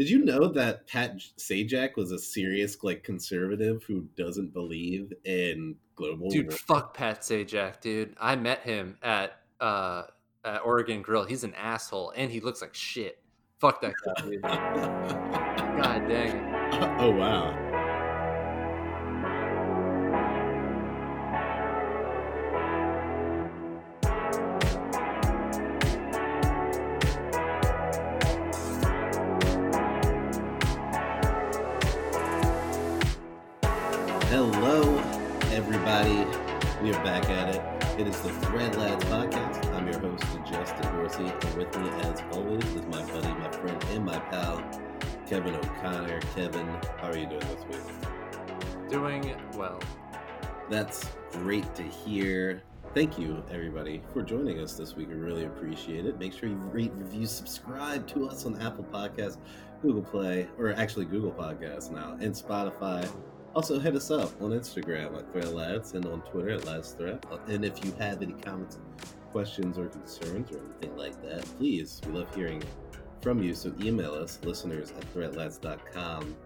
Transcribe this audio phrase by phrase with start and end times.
[0.00, 5.76] Did you know that Pat Sajak was a serious like conservative who doesn't believe in
[5.94, 6.30] global?
[6.30, 8.16] Dude, fuck Pat Sajak, dude.
[8.18, 10.04] I met him at uh
[10.42, 11.24] at Oregon Grille.
[11.24, 13.22] He's an asshole and he looks like shit.
[13.58, 14.42] Fuck that guy, dude.
[15.82, 16.96] God dang it.
[16.98, 17.59] Oh wow.
[54.12, 55.08] For joining us this week.
[55.08, 56.18] We really appreciate it.
[56.18, 59.38] Make sure you rate, review, subscribe to us on Apple Podcasts,
[59.82, 63.10] Google Play, or actually Google Podcasts now, and Spotify.
[63.54, 66.96] Also, hit us up on Instagram at Thread Lads and on Twitter at Lads.
[67.48, 68.78] And if you have any comments,
[69.32, 72.62] questions, or concerns, or anything like that, please, we love hearing
[73.20, 73.54] from you.
[73.54, 76.36] So email us, listeners at threadlads.com.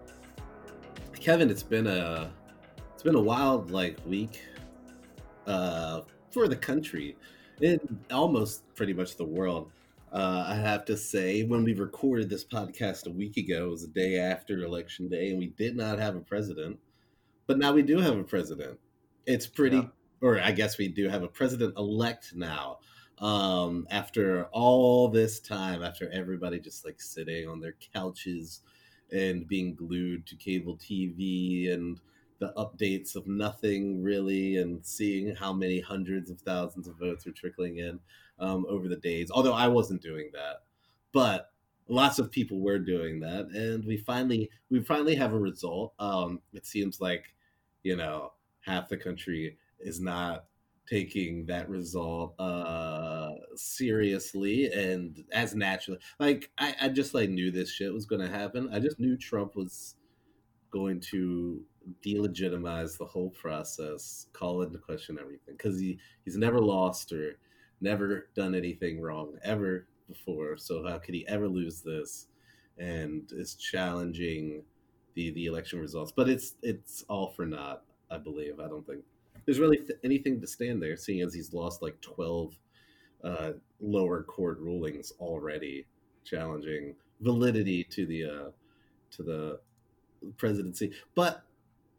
[1.13, 2.31] Kevin, it's been a
[2.93, 4.41] it's been a wild like week
[5.47, 7.17] uh, for the country,
[7.61, 9.71] and almost pretty much the world.
[10.11, 13.81] Uh, I have to say, when we recorded this podcast a week ago, it was
[13.81, 16.79] the day after election day, and we did not have a president.
[17.47, 18.79] But now we do have a president.
[19.25, 19.87] It's pretty, yeah.
[20.21, 22.79] or I guess we do have a president elect now.
[23.19, 28.61] Um, after all this time, after everybody just like sitting on their couches
[29.11, 31.99] and being glued to cable TV and
[32.39, 37.31] the updates of nothing really, and seeing how many hundreds of thousands of votes are
[37.31, 37.99] trickling in
[38.39, 39.31] um, over the days.
[39.31, 40.63] Although I wasn't doing that,
[41.11, 41.51] but
[41.87, 45.93] lots of people were doing that, and we finally we finally have a result.
[45.99, 47.25] Um, it seems like
[47.83, 50.45] you know half the country is not
[50.87, 57.71] taking that result uh seriously and as naturally like I, I just like knew this
[57.71, 59.95] shit was gonna happen i just knew trump was
[60.75, 61.61] going to
[62.03, 67.37] delegitimize the whole process call into question everything because he he's never lost or
[67.79, 72.27] never done anything wrong ever before so how could he ever lose this
[72.77, 74.63] and is challenging
[75.15, 76.11] the the election results.
[76.11, 78.59] But it's it's all for naught, I believe.
[78.59, 79.03] I don't think
[79.45, 82.55] there's really th- anything to stand there, seeing as he's lost like twelve
[83.23, 85.85] uh, lower court rulings already,
[86.23, 88.49] challenging validity to the uh,
[89.11, 89.59] to the
[90.37, 90.91] presidency.
[91.15, 91.43] But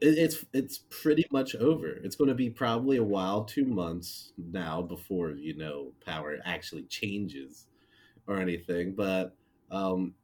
[0.01, 1.89] it, it's it's pretty much over.
[1.89, 6.85] It's going to be probably a while, two months now before you know power actually
[6.85, 7.67] changes
[8.27, 8.95] or anything.
[8.95, 9.35] But
[9.71, 10.15] um,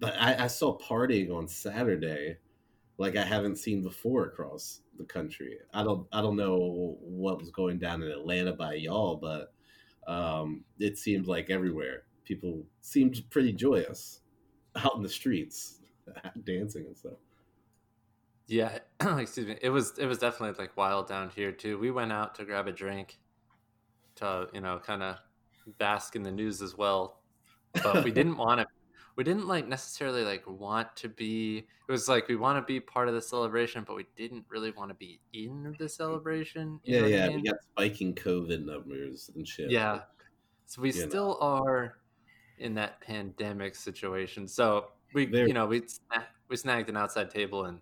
[0.00, 2.38] but I, I saw partying on Saturday
[2.98, 5.58] like I haven't seen before across the country.
[5.72, 9.52] I don't I don't know what was going down in Atlanta by y'all, but
[10.06, 14.20] um, it seemed like everywhere people seemed pretty joyous
[14.76, 15.80] out in the streets,
[16.44, 17.18] dancing and stuff.
[18.46, 18.78] Yeah,
[19.18, 19.56] excuse me.
[19.62, 21.78] It was it was definitely like wild down here too.
[21.78, 23.18] We went out to grab a drink
[24.16, 25.16] to you know kind of
[25.78, 27.20] bask in the news as well,
[27.82, 28.66] but we didn't want to
[29.16, 32.80] we didn't like necessarily like want to be it was like we want to be
[32.80, 37.06] part of the celebration but we didn't really want to be in the celebration yeah
[37.06, 37.42] yeah I mean?
[37.42, 40.00] we got spiking covid numbers and shit yeah
[40.66, 41.46] so we you still know.
[41.46, 41.98] are
[42.58, 45.46] in that pandemic situation so we there.
[45.46, 45.82] you know we
[46.48, 47.80] we snagged an outside table and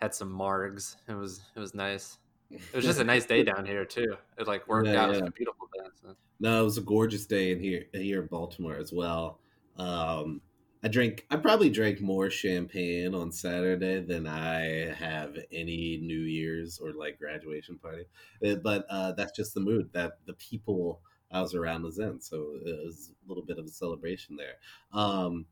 [0.00, 2.18] had some margs it was it was nice
[2.50, 5.18] it was just a nice day down here too it like worked yeah, out yeah.
[5.18, 6.14] it was a beautiful day so.
[6.40, 9.40] no it was a gorgeous day in here here in baltimore as well
[9.76, 10.42] um,
[10.82, 11.26] I drink.
[11.30, 17.18] I probably drank more champagne on Saturday than I have any New Year's or like
[17.18, 18.04] graduation party.
[18.44, 22.20] Uh, but uh, that's just the mood that the people I was around was in.
[22.20, 24.54] So it was a little bit of a celebration there.
[24.92, 25.44] Um,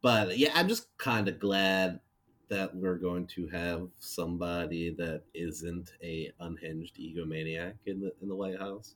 [0.00, 1.98] but yeah, I'm just kind of glad
[2.48, 8.34] that we're going to have somebody that isn't a unhinged egomaniac in the in the
[8.34, 8.94] White House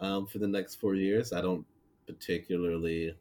[0.00, 1.32] um, for the next four years.
[1.32, 1.66] I don't
[2.06, 3.14] particularly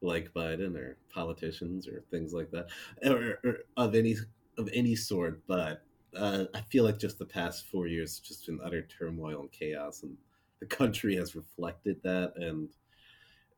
[0.00, 2.68] like Biden or politicians or things like that,
[3.04, 4.16] or, or of any
[4.56, 5.42] of any sort.
[5.46, 5.82] But
[6.16, 10.02] uh, I feel like just the past four years just been utter turmoil and chaos,
[10.02, 10.16] and
[10.60, 12.70] the country has reflected that, and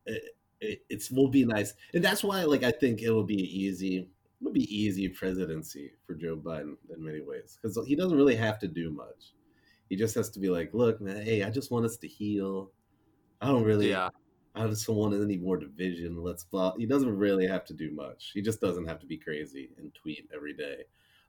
[0.05, 0.23] it,
[0.59, 4.09] it it's will be nice, and that's why like I think it will be easy.
[4.41, 8.35] It will be easy presidency for Joe Biden in many ways because he doesn't really
[8.35, 9.33] have to do much.
[9.87, 12.71] He just has to be like, look, man, hey, I just want us to heal.
[13.39, 14.09] I don't really, yeah.
[14.55, 16.23] I just don't want any more division.
[16.23, 16.73] Let's blah.
[16.75, 18.31] He doesn't really have to do much.
[18.33, 20.85] He just doesn't have to be crazy and tweet every day,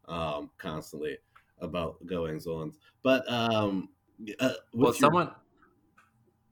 [0.09, 1.19] um, constantly
[1.61, 2.79] about goings ons.
[3.03, 3.91] But um,
[4.41, 5.31] uh, well, what's your- someone,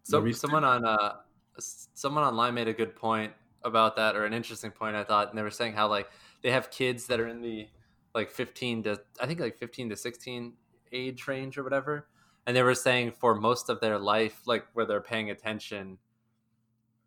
[0.03, 1.17] so, someone on uh,
[1.59, 5.39] someone online made a good point about that, or an interesting point I thought, and
[5.39, 6.09] they were saying how like
[6.43, 7.69] they have kids that are in the
[8.15, 10.55] like 15 to I think like 15 to 16
[10.93, 12.09] age range or whatever,
[12.47, 15.99] and they were saying for most of their life, like where they're paying attention.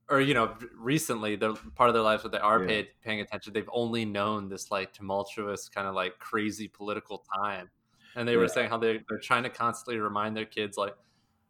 [0.09, 2.67] Or you know, recently, the part of their lives where they are Yeah.
[2.67, 7.69] paid, paying attention, they've only known this like tumultuous, kind of like crazy political time,
[8.15, 10.95] and they were saying how they they're trying to constantly remind their kids like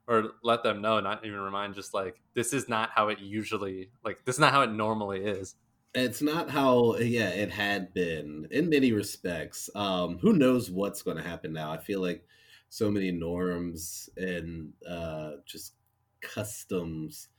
[0.07, 3.89] or let them know not even remind just like this is not how it usually
[4.03, 5.55] like this is not how it normally is
[5.95, 11.17] it's not how yeah it had been in many respects um who knows what's going
[11.17, 11.71] to happen now.
[11.71, 12.25] I feel like
[12.69, 15.73] so many norms and uh just
[16.21, 17.29] customs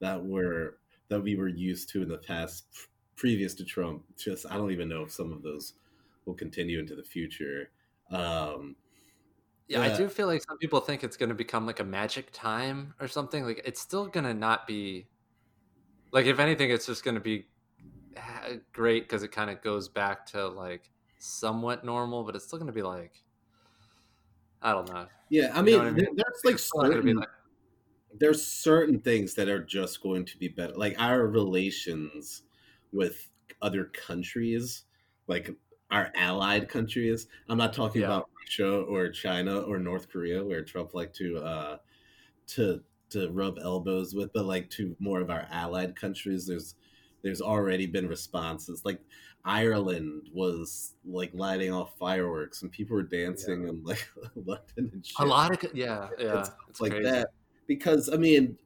[0.00, 0.78] that were
[1.08, 2.66] that we were used to in the past
[3.14, 5.74] previous to trump just i don't even know if some of those
[6.24, 7.70] will continue into the future.
[8.10, 8.76] Um
[9.68, 12.30] yeah i do feel like some people think it's going to become like a magic
[12.32, 13.44] time or something.
[13.44, 15.06] Like it's still going to not be
[16.12, 17.46] like if anything it's just going to be
[18.72, 22.66] great because it kind of goes back to like somewhat normal but it's still going
[22.66, 23.24] to be like
[24.62, 26.06] i don't know yeah i You mean, know I mean?
[26.44, 27.28] like It's still not gonna be certain like
[28.14, 32.42] there's certain things that are just going to be better like our relations
[32.92, 33.30] with
[33.62, 34.84] other countries
[35.28, 35.50] like
[35.90, 38.04] our allied countries i'm not talking Yeah.
[38.04, 41.78] about russia or china or north korea where trump like to uh
[42.46, 46.76] to to rub elbows with but like to more of our allied countries there's
[47.22, 49.00] there's already been responses like
[49.44, 55.18] ireland was like lighting off fireworks and people were dancing in like london and shit
[55.18, 57.08] a lot of yeah yeah it's it's like crazy.
[57.08, 57.28] that
[57.70, 58.58] because I mean,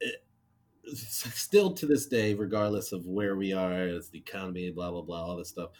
[0.00, 0.10] eh,
[0.84, 5.02] it, still to this day, regardless of where we are as the economy, blah blah
[5.02, 5.70] blah, all this stuff,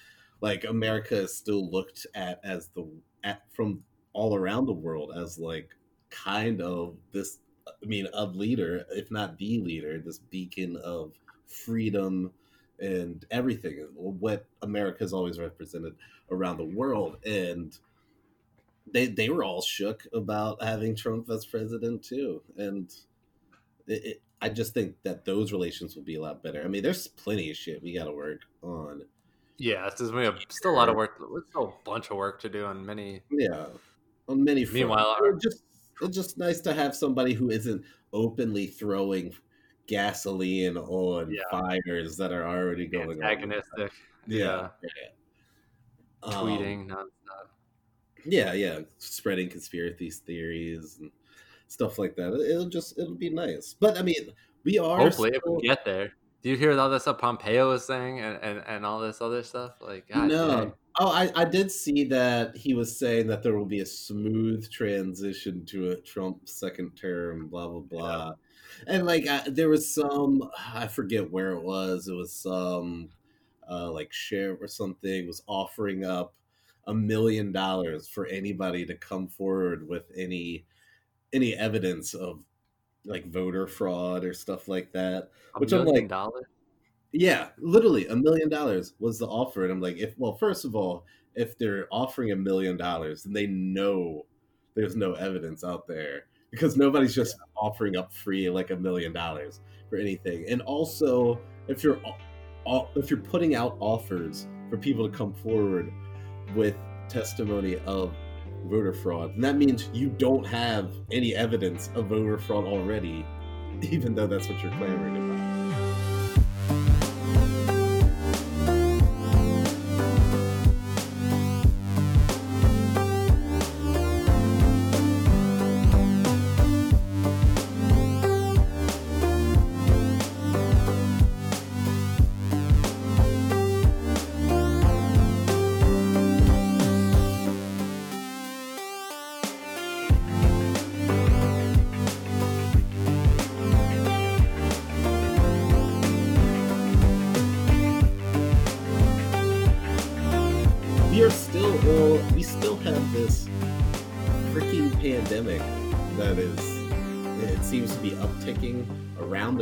[0.40, 2.84] like America is still looked at as the
[3.22, 5.70] at from all around the world as like
[6.10, 7.38] kind of this.
[7.68, 11.12] I mean, a leader, if not the leader, this beacon of
[11.48, 12.32] freedom
[12.78, 13.86] and everything.
[13.94, 15.94] What America's always represented
[16.30, 17.76] around the world, and
[18.92, 22.92] they they were all shook about having Trump as president too, and
[23.86, 26.62] it, it, I just think that those relations will be a lot better.
[26.64, 29.02] I mean, there's plenty of shit we got to work on.
[29.58, 31.18] Yeah, we still a lot of work.
[31.18, 33.22] There's still a bunch of work to do on many.
[33.30, 33.66] Yeah,
[34.28, 34.64] on many.
[34.64, 34.74] fronts.
[34.74, 35.64] Meanwhile, just
[36.00, 39.32] it's just nice to have somebody who isn't openly throwing
[39.88, 41.42] gasoline on Yeah.
[41.50, 43.28] fires that are already going on.
[43.28, 43.90] Antagonistic.
[44.28, 45.08] Yeah, yeah.
[46.22, 47.48] Um, Tweeting nonstop.
[48.24, 51.10] yeah, yeah, spreading conspiracy theories and
[51.66, 52.32] stuff like that.
[52.48, 53.74] It'll just it'll be nice.
[53.78, 54.32] But I mean,
[54.64, 56.12] we are Hopefully, if still- we get there.
[56.40, 59.42] Do you hear all this stuff Pompeo is saying and, and, and all this other
[59.42, 59.72] stuff?
[59.80, 60.48] Like, God, no.
[60.48, 60.72] dang.
[61.00, 64.70] Oh, I, I did see that he was saying that there will be a smooth
[64.70, 68.32] transition to a Trump second term, blah blah blah,
[68.86, 72.08] and like I, there was some I forget where it was.
[72.08, 73.10] It was some
[73.70, 76.34] uh, like share or something was offering up
[76.86, 80.64] a million dollars for anybody to come forward with any
[81.32, 82.40] any evidence of
[83.04, 85.30] like voter fraud or stuff like that.
[85.54, 86.46] A Which I'm like- dollars?
[87.12, 90.76] Yeah, literally a million dollars was the offer, and I'm like, if well, first of
[90.76, 94.26] all, if they're offering a million dollars, then they know
[94.74, 99.60] there's no evidence out there because nobody's just offering up free like a million dollars
[99.90, 100.44] for anything.
[100.48, 102.00] And also, if you're
[102.96, 105.92] if you're putting out offers for people to come forward
[106.54, 106.74] with
[107.08, 108.14] testimony of
[108.66, 113.24] voter fraud, then that means you don't have any evidence of voter fraud already,
[113.82, 115.67] even though that's what you're clamoring about.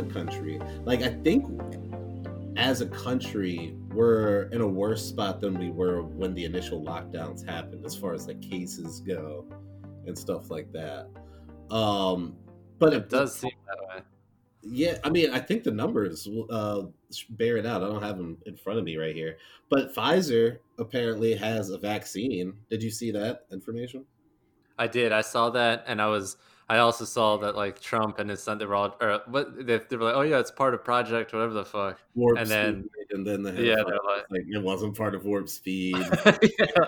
[0.07, 1.45] Country like i think
[2.55, 7.45] as a country we're in a worse spot than we were when the initial lockdowns
[7.45, 9.45] happened as far as like cases go
[10.05, 11.07] and stuff like that
[11.69, 12.35] um
[12.79, 14.03] but It does seem that way.
[14.63, 16.83] Yeah, I mean, I think the numbers uh,
[17.31, 17.83] bear it out.
[17.83, 19.37] I don't have them in front of me right here,
[19.69, 22.53] but Pfizer apparently has a vaccine.
[22.69, 24.05] Did you see that information?
[24.77, 25.11] I did.
[25.11, 26.37] I saw that, and I was.
[26.69, 29.77] I also saw that like Trump and his son they were all, or what they,
[29.77, 32.01] they were like, oh yeah, it's part of project whatever the fuck.
[32.13, 35.23] Warp and speed, then and then the yeah, they're like, like it wasn't part of
[35.23, 35.95] warp speed.
[36.59, 36.85] yeah,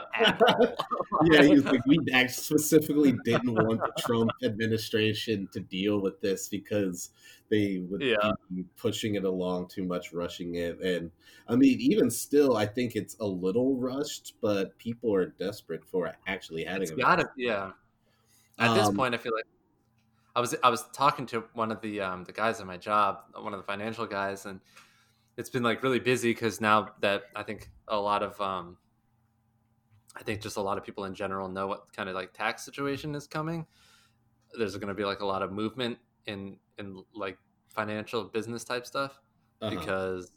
[1.32, 6.50] yeah, he was like, we specifically didn't want the Trump administration to deal with this
[6.50, 7.12] because
[7.50, 8.32] they would Yeah.
[8.54, 10.80] be pushing it along too much, rushing it.
[10.82, 11.10] And
[11.48, 16.14] I mean, even still, I think it's a little rushed, but people are desperate for
[16.28, 17.72] actually having it's a gotta yeah.
[18.58, 19.46] At this Um, point, I feel like
[20.36, 23.22] I was I was talking to one of the um, the guys at my job,
[23.34, 24.60] one of the financial guys, and
[25.38, 28.78] it's been like really busy because now that I think a lot of um,
[30.16, 32.64] I think just a lot of people in general know what kind of like tax
[32.64, 33.66] situation is coming.
[34.58, 37.38] There's going to be like a lot of movement in in like
[37.70, 39.20] financial business type stuff
[39.62, 39.76] uh-huh.
[39.76, 40.32] because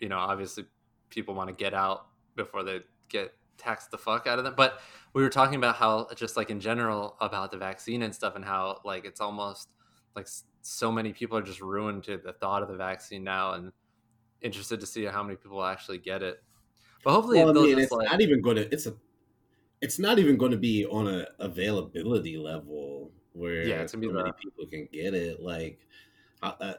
[0.00, 0.64] you know obviously
[1.10, 4.80] people want to get out before they get taxed the fuck out of them but
[5.12, 8.44] we were talking about how just like in general about the vaccine and stuff and
[8.44, 9.68] how like it's almost
[10.14, 10.28] like
[10.62, 13.72] so many people are just ruined to the thought of the vaccine now and
[14.40, 16.42] interested to see how many people actually get it
[17.04, 18.72] but hopefully well, I mean, it's like not even going to.
[18.72, 18.94] It's a.
[19.80, 24.32] It's not even going to be on a availability level where Yeah, it's so many
[24.42, 25.40] people can get it.
[25.40, 25.78] Like,
[26.42, 26.74] uh, uh,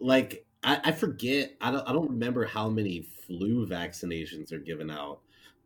[0.00, 1.54] like I, I forget.
[1.60, 1.88] I don't.
[1.88, 5.20] I don't remember how many flu vaccinations are given out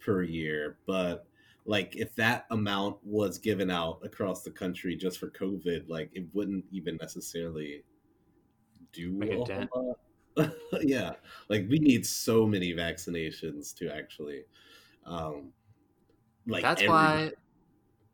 [0.04, 1.26] per year, but
[1.64, 6.26] like if that amount was given out across the country just for COVID, like it
[6.32, 7.84] wouldn't even necessarily
[8.92, 9.70] do Make a dent.
[10.80, 11.14] yeah,
[11.48, 14.44] like we need so many vaccinations to actually,
[15.04, 15.52] um,
[16.46, 17.32] like that's every- why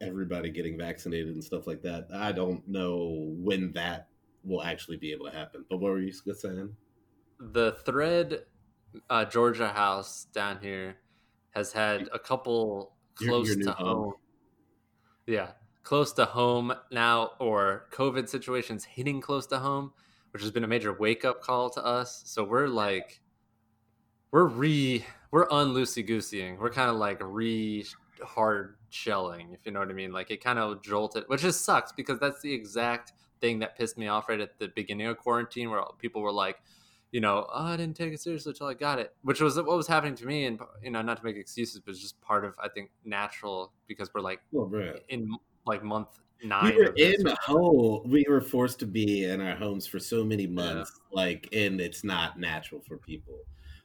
[0.00, 2.08] everybody getting vaccinated and stuff like that.
[2.12, 4.08] I don't know when that
[4.42, 5.64] will actually be able to happen.
[5.68, 6.76] But what were you saying?
[7.38, 8.44] the thread
[9.10, 10.96] uh, Georgia house down here
[11.54, 13.87] has had a couple close your to home.
[13.87, 14.14] home.
[15.26, 19.92] Yeah, close to home now, or COVID situations hitting close to home,
[20.32, 22.23] which has been a major wake up call to us.
[22.26, 23.20] So we're like,
[24.32, 26.58] we're re, we're unloosey goosying.
[26.58, 27.87] We're kind of like re
[28.23, 30.12] hard shelling, if you know what I mean.
[30.12, 33.96] Like it kind of jolted, which just sucks because that's the exact thing that pissed
[33.96, 36.58] me off right at the beginning of quarantine, where people were like,
[37.14, 39.76] you know, oh, I didn't take it seriously until I got it, which was what
[39.76, 40.47] was happening to me.
[40.47, 43.71] And, you know, not to make excuses, but it's just part of, I think, natural
[43.87, 44.97] because we're like bro.
[45.11, 45.30] in
[45.64, 46.09] like month
[46.42, 46.75] nine.
[46.75, 48.11] We were in home.
[48.11, 52.02] We were forced to be in our homes for so many months, like, and it's
[52.02, 53.38] not natural for people.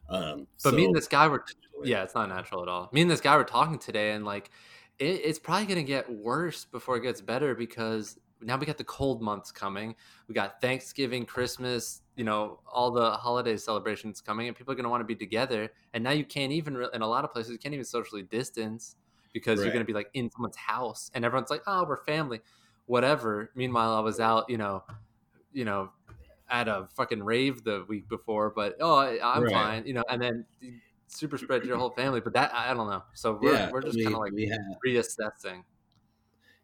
[0.09, 1.45] Um, But me and this guy were,
[1.83, 2.89] yeah, it's not natural at all.
[2.93, 4.49] Me and this guy were talking today, and like,
[4.97, 8.77] it, it's probably going to get worse before it gets better because now we got
[8.77, 9.95] the cold months coming.
[10.27, 14.83] We got Thanksgiving, Christmas, you know, all the holiday celebrations coming, and people are going
[14.83, 15.69] to want to be together.
[15.93, 18.23] And now you can't even, re- in a lot of places, you can't even socially
[18.23, 18.95] distance
[19.33, 22.41] because you're going to be like in someone's house, and everyone's like, oh, we're family,
[22.85, 23.51] whatever.
[23.55, 24.83] Meanwhile, I was out, you know,
[25.51, 25.91] you know,
[26.49, 29.53] at a fucking rave the week before, but oh, I, I'm Right.
[29.53, 30.45] fine, you know, and then
[31.07, 32.21] super spread your whole family.
[32.21, 33.03] But that I don't know.
[33.13, 35.63] So we're yeah, we're just kind of like we have reassessing.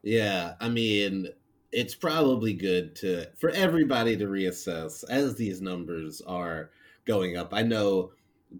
[0.04, 1.30] Yeah, I mean,
[1.76, 6.72] it's probably good to for everybody to reassess as these numbers are
[7.06, 7.54] going up.
[7.54, 8.12] I know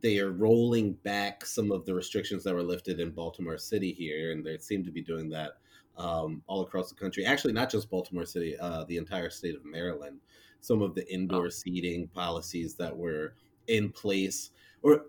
[0.02, 4.34] they are rolling back some of the restrictions that were lifted in Baltimore City here,
[4.34, 5.54] and they seem to be doing that
[5.98, 7.24] um, all across the country.
[7.26, 10.20] Actually, not just Baltimore City, uh, the entire state of Maryland.
[10.60, 11.50] Some of the indoor Oh.
[11.50, 13.36] seating policies that were
[13.68, 14.50] in place,
[14.82, 15.06] or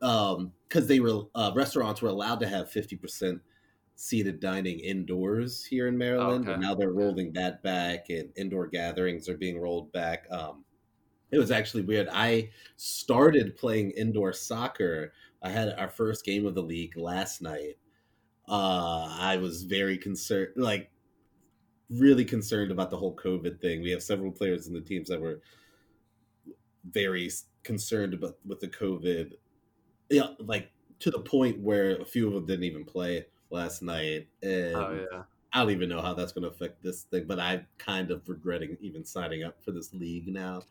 [0.68, 3.40] because they were uh, restaurants were allowed to have fifty percent
[3.96, 6.52] seated dining indoors here in Maryland, Okay.
[6.52, 10.26] and now they're rolling that back, and indoor gatherings are being rolled back.
[10.30, 10.64] Um,
[11.30, 12.08] it was actually weird.
[12.12, 15.12] I started playing indoor soccer.
[15.42, 17.78] I had our first game of the league last night.
[18.48, 20.90] Uh, I was very concerned, like
[21.90, 23.82] really concerned about the whole COVID thing.
[23.82, 25.40] We have several players in the teams that were
[26.90, 27.30] very
[27.64, 29.32] concerned about with the COVID.
[30.10, 34.28] Yeah, like to the point where a few of them didn't even play last night,
[34.42, 35.22] and Oh yeah.
[35.52, 37.24] I don't even know how that's going to affect this thing.
[37.26, 40.62] But I'm kind of regretting even signing up for this league now.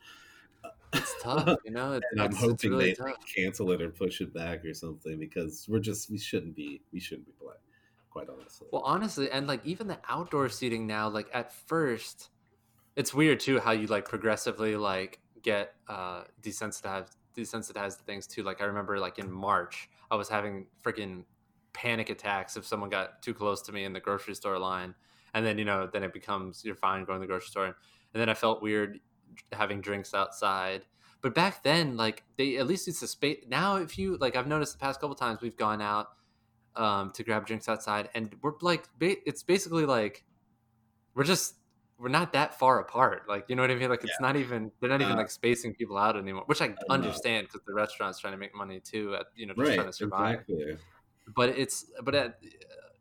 [0.94, 1.94] It's tough, you know.
[1.94, 3.16] It's, and I'm hoping really they tough.
[3.36, 7.00] cancel it or push it back or something because we're just we shouldn't be we
[7.00, 7.58] shouldn't be playing.
[8.10, 8.68] Quite honestly.
[8.72, 12.30] Well, honestly, and like even the outdoor seating now, like at first,
[12.96, 18.44] it's weird too how you like progressively like get uh desensitized desensitized to things too.
[18.44, 21.24] Like I remember like in March, I was having freaking
[21.76, 24.96] panic attacks if someone got too close to me in the grocery store line.
[25.34, 27.66] And then, you know, then it becomes you're fine going to the grocery store.
[27.66, 27.76] And
[28.14, 29.00] then I felt weird
[29.52, 30.86] having drinks outside.
[31.22, 33.44] But back then, like they at least used to space.
[33.48, 36.08] Now, if you like, I've noticed the past couple times we've gone out
[36.76, 40.24] um, to grab drinks outside, and we're like, ba- it's basically like
[41.16, 41.56] we're just
[41.98, 43.24] we're not that far apart.
[43.30, 43.90] Like, you know what I mean?
[43.90, 44.28] Like, it's Yeah.
[44.28, 46.76] not even they're not even Uh, like spacing people out anymore, which I know.
[46.90, 49.16] understand because the restaurant's trying to make money too.
[49.16, 50.40] At you know, just right, trying to survive.
[50.48, 50.78] exactly.
[51.28, 52.40] But it's but at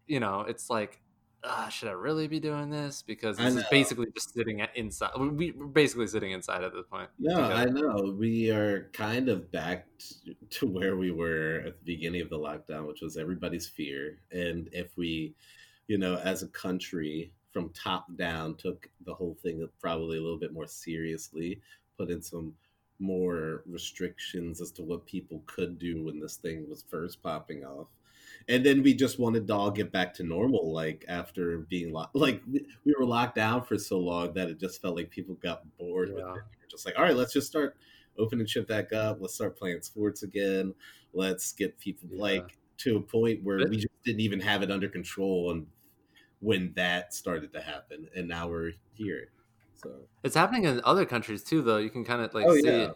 [0.07, 1.01] you know, it's like.
[1.47, 3.03] Uh, should I really be doing this?
[3.03, 5.11] Because this is basically just sitting at inside.
[5.19, 7.11] We, we're basically sitting inside at this point.
[7.19, 8.17] No, because- I know.
[8.19, 12.39] We are kind of back t- to where we were at the beginning of the
[12.39, 14.21] lockdown, which was everybody's fear.
[14.33, 15.35] And if we,
[15.87, 20.39] you know, as a country from top down, took the whole thing probably a little
[20.39, 21.61] bit more seriously,
[21.99, 22.55] put in some
[23.01, 27.89] more restrictions as to what people could do when this thing was first popping off.
[28.49, 32.15] And then we just wanted to all get back to normal, like after being locked.
[32.15, 35.35] Like we, we were locked down for so long that it just felt like people
[35.37, 36.21] got bored with it.
[36.27, 36.33] Yeah.
[36.33, 37.77] We were just like, all right, let's just start
[38.19, 39.19] opening shit back up.
[39.21, 40.75] Let's start playing sports again.
[41.15, 42.21] Let's get people Yeah.
[42.23, 45.51] like to a point where we just didn't even have it under control.
[45.53, 45.67] And
[46.41, 49.29] when that started to happen, and now we're here.
[49.77, 49.91] So
[50.23, 51.79] It's happening in other countries too, though.
[51.79, 52.91] You can kind of like Oh, see yeah.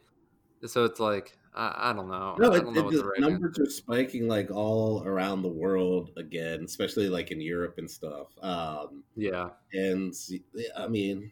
[0.62, 0.68] it.
[0.68, 2.36] So it's like I, I don't know.
[2.38, 6.62] no, it, don't know it- the numbers are spiking like all around the world again,
[6.64, 8.28] especially like in Europe and stuff.
[8.42, 10.14] Um, Yeah, and
[10.76, 11.30] I mean,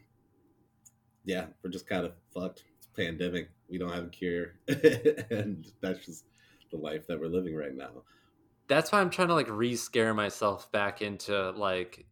[1.25, 2.63] yeah, we're just kind of fucked.
[2.77, 3.49] It's a pandemic.
[3.69, 4.55] We don't have a cure,
[5.29, 6.25] and that's just
[6.71, 8.03] the life that we're living right now.
[8.67, 12.05] that's why I'm trying to like re-scare myself back into like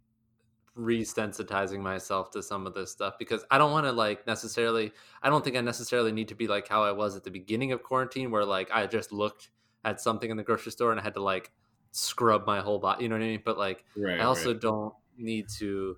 [0.77, 4.91] resensitizing myself to some of this stuff because I don't want to like necessarily.
[5.22, 7.72] I don't think I necessarily need to be like how I was at the beginning
[7.72, 9.51] of quarantine, where like I just looked
[9.86, 11.51] at something in the grocery store and I had to like
[11.91, 13.03] scrub my whole body.
[13.03, 13.41] You know what I mean?
[13.46, 14.17] But like Right.
[14.17, 14.53] I also right.
[14.53, 15.98] don't need to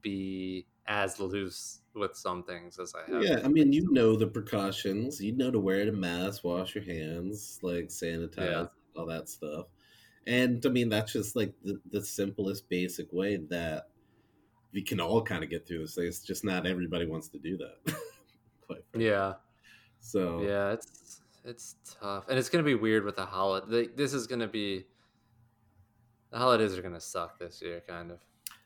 [0.00, 3.26] be as loose with some things as I have.
[3.26, 5.20] Yeah, I mean, you know the precautions.
[5.22, 8.68] You know to wear the mask, wash your hands, like sanitize, Yeah.
[8.96, 9.66] all that stuff.
[10.26, 13.90] And I mean, that's just like the, the simplest, basic way that
[14.74, 15.96] we can all kind of get through this.
[15.96, 17.94] It's just not everybody wants to do that.
[18.96, 19.34] Yeah.
[20.00, 23.86] So Yeah, it's it's tough, and it's gonna be weird with the holiday.
[23.94, 24.84] This is gonna be
[26.30, 28.18] the holidays are gonna suck this year, kind of.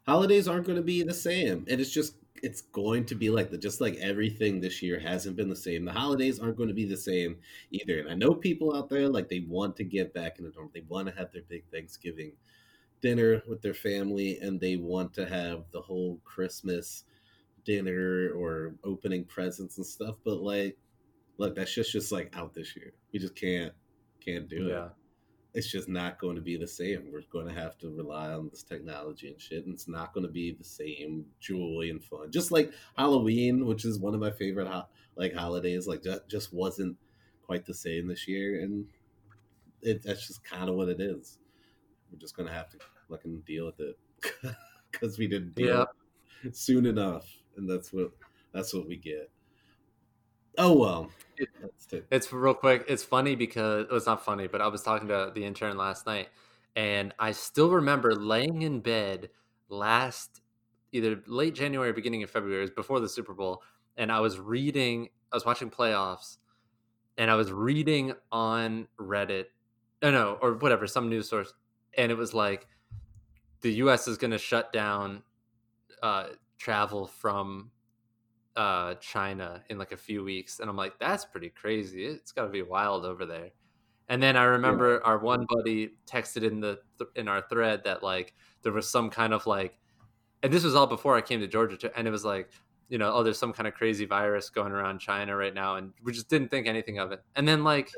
[0.07, 3.51] holidays aren't going to be the same and it's just it's going to be like
[3.51, 6.75] the just like everything this year hasn't been the same the holidays aren't going to
[6.75, 7.37] be the same
[7.73, 10.53] either and i know people out there like they want to get back in the
[10.57, 12.33] norm they want to have their big thanksgiving
[13.01, 17.05] dinner with their family and they want to have the whole christmas
[17.65, 20.77] dinner or opening presents and stuff but like
[21.37, 23.73] look that's just just like out this year we just can't
[24.25, 24.73] can't do it
[25.55, 27.09] it's just not going to be the same.
[27.13, 30.27] We're going to have to rely on this technology and shit, and it's not going
[30.27, 32.31] to be the same joy and fun.
[32.31, 36.53] Just like Halloween, which is one of my favorite ho- like holidays, like that just
[36.53, 36.97] wasn't
[37.43, 38.87] quite the same this year, and
[39.83, 41.39] it, that's just kind of what it is.
[42.11, 43.99] We're just going to have to fucking deal with it
[44.91, 45.87] because we didn't deal
[46.45, 46.51] Yeah.
[46.53, 48.13] soon enough, and that's what
[48.53, 49.31] that's what we get.
[50.57, 52.07] Oh well, It- that's it.
[52.11, 52.85] it's real quick.
[52.89, 56.07] It's funny because well, it's not funny, but I was talking to the intern last
[56.07, 56.29] night,
[56.75, 59.31] and I still remember laying in bed
[59.69, 60.41] last
[60.93, 63.63] either late January, or beginning of February, it was before the Super Bowl,
[63.99, 66.39] and I was reading, I was watching playoffs,
[67.19, 69.45] and I was reading on Reddit,
[70.03, 71.53] oh no, or whatever, some news source,
[71.99, 72.67] and it was like
[73.61, 74.09] the U.S.
[74.09, 75.23] is going to shut down
[76.03, 77.71] uh, travel from
[78.57, 82.07] uh, China in like a few weeks, and I'm like, that's pretty crazy.
[82.07, 83.51] It's got to be wild over there.
[84.09, 86.79] And then I remember our one buddy texted in the
[87.15, 89.79] in our thread that like there was some kind of like,
[90.43, 92.49] and this was all before I came to Georgia, too, and it was like,
[92.89, 95.93] you know, oh, there's some kind of crazy virus going around China right now, and
[96.03, 97.23] we just didn't think anything of it.
[97.37, 97.91] And then like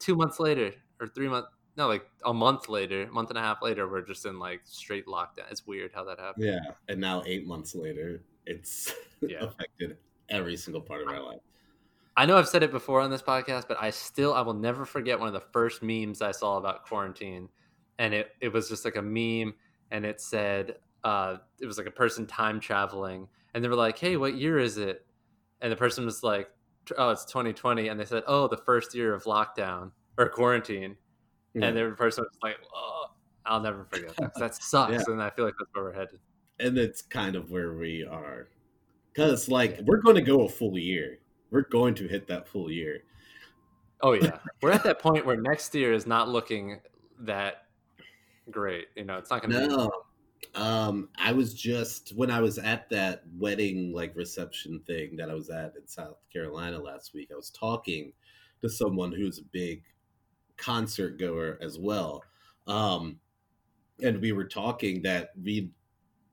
[0.00, 3.62] two months later, or three months, no, like a month later, month and a half
[3.62, 5.50] later, we're just in like straight lockdown.
[5.50, 6.46] It's weird how that happened.
[6.46, 9.44] Yeah, and now eight months later, it's Yeah.
[9.44, 11.40] affected every single part of my life.
[12.16, 14.84] I know I've said it before on this podcast, but I still I will never
[14.84, 17.48] forget one of the first memes I saw about quarantine,
[17.98, 19.54] and it it was just like a meme,
[19.90, 23.98] and it said uh, it was like a person time traveling, and they were like,
[23.98, 25.06] "Hey, what year is it?"
[25.60, 26.50] And the person was like,
[26.96, 30.96] "Oh, it's 2020," and they said, "Oh, the first year of lockdown or quarantine,"
[31.54, 33.06] and the person was like, "Oh,
[33.46, 35.12] I'll never forget that that sucks," Yeah.
[35.12, 36.18] and I feel like that's where we're headed.
[36.60, 38.48] and it's kind of where we are,
[39.12, 41.18] because like we're going to go a full year.
[41.50, 43.04] We're going to hit that full year.
[44.02, 46.80] Oh yeah, we're at that point where next year is not looking
[47.20, 47.66] that
[48.50, 48.88] great.
[48.96, 49.90] You know, it's not going to be No,
[50.54, 55.34] Um, I was just when I was at that wedding like reception thing that I
[55.34, 57.30] was at in South Carolina last week.
[57.32, 58.12] I was talking
[58.62, 59.82] to someone who's a big
[60.56, 62.22] concert goer as well,
[62.66, 63.18] um,
[64.02, 65.70] and we were talking that we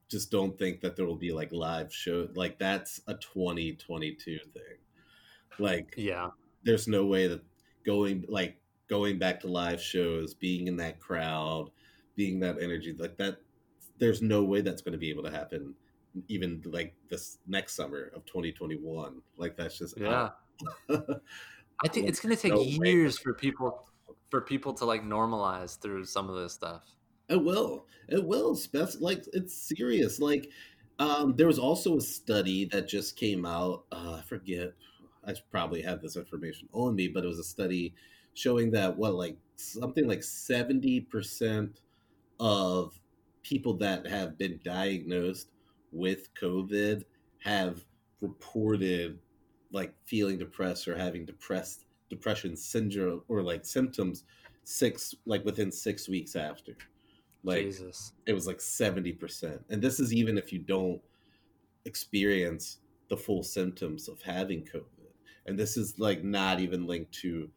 [0.10, 4.62] just don't think that there will be like live show like that's a 2022 thing.
[5.60, 6.32] Like, Yeah.
[6.64, 7.42] there's no way that
[7.86, 11.72] going like going back to live shows, being in that crowd,
[12.16, 13.38] being that energy like that.
[14.00, 15.76] There's no way that's going to be able to happen.
[16.28, 20.32] Even like this next summer of 2021, like that's just Yeah.
[20.90, 22.92] I think it's gonna take No way.
[22.92, 23.88] years for people
[24.32, 26.84] for people to like normalize through some of this stuff.
[27.30, 27.86] It will.
[28.10, 28.58] It will.
[29.00, 30.20] Like it's serious.
[30.20, 30.50] Like
[30.98, 33.84] um, there was also a study that just came out.
[33.92, 34.74] Uh, I forget.
[35.28, 37.94] I probably have this information on me, but it was a study
[38.34, 41.82] showing that what like something like seventy percent
[42.40, 43.00] of
[43.44, 45.50] people that have been diagnosed
[45.92, 47.04] with COVID
[47.44, 47.84] have
[48.22, 49.20] reported
[49.72, 54.26] like feeling depressed or having depressed depression syndrome or like symptoms
[54.64, 56.76] six like within six weeks after.
[57.44, 58.12] Like Jesus.
[58.28, 61.02] it was like 70% and this is even if you don't
[61.86, 62.78] experience
[63.10, 65.10] the full symptoms of having covid.
[65.48, 67.50] And this is like not even linked to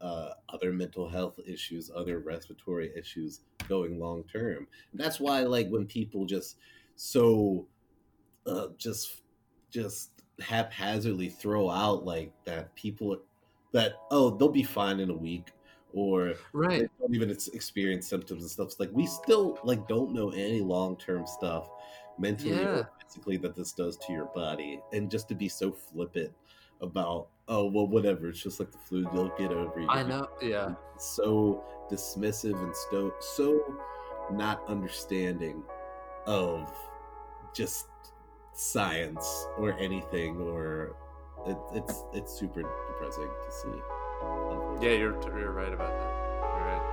[0.00, 4.66] uh, other mental health issues other respiratory issues going long term.
[4.94, 6.56] That's why like when people just
[6.96, 7.66] so
[8.46, 9.22] uh, just
[9.70, 13.22] just haphazardly throw out like that people
[13.72, 15.52] that oh they'll be fine in a week
[15.94, 16.88] or Right.
[17.00, 18.66] don't even ex- experience symptoms and stuff.
[18.68, 21.68] It's like we still like don't know any long term stuff
[22.18, 22.78] mentally Yeah.
[22.80, 26.32] or physically that this does to your body, and just to be so flippant
[26.80, 29.86] about oh well whatever it's just like the flu you'll get over it.
[29.88, 30.28] I know.
[30.40, 30.74] Yeah.
[30.98, 33.76] so dismissive and so so
[34.32, 35.62] not understanding
[36.26, 36.72] of
[37.54, 37.86] just
[38.54, 40.94] science or anything or
[41.46, 42.62] it, it's it's super
[43.10, 43.82] to see.
[44.80, 46.12] Yeah, you're you're right about that.
[46.56, 46.91] You're right.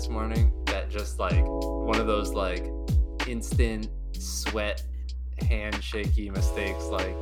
[0.00, 2.64] This morning that just like one of those like
[3.26, 4.82] instant sweat
[5.42, 7.14] handshaky mistakes like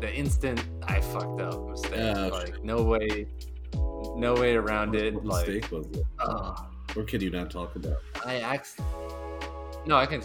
[0.00, 1.92] the instant I fucked up mistake.
[2.16, 3.26] Oh, like no way
[4.16, 5.12] no way around it.
[5.12, 6.06] What Like mistake was it?
[6.20, 6.58] ugh.
[6.96, 7.98] Or can you not talk about?
[8.24, 8.78] I ax
[9.84, 10.22] No, I can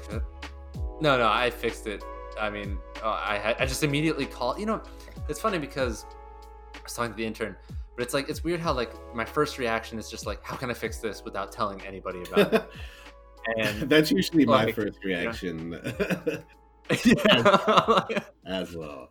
[1.01, 2.05] No, no, I fixed it.
[2.39, 4.59] I mean, uh, I had- I just immediately called.
[4.61, 4.81] You know,
[5.27, 6.05] it's funny because
[6.73, 7.57] I was talking to the intern,
[7.97, 10.69] but it's like it's weird how like my first reaction is just like, how can
[10.69, 12.69] I fix this without telling anybody about it?
[13.55, 15.79] And That's usually my first reaction
[16.89, 18.09] yeah.
[18.45, 19.09] as well.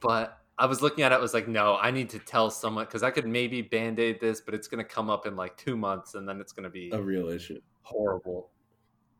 [0.00, 2.84] but I was looking at it, I was like, no, I need to tell someone
[2.84, 5.76] because I could maybe band aid this, but it's gonna come up in like two
[5.76, 7.60] months, and then it's gonna be A real issue.
[7.82, 8.50] horrible.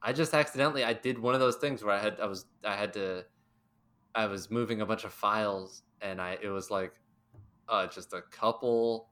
[0.03, 2.77] I just accidentally I did one of those things where I had I was I
[2.77, 3.25] had to
[4.15, 6.93] I was moving a bunch of files and I it was like
[7.73, 9.09] uh just a couple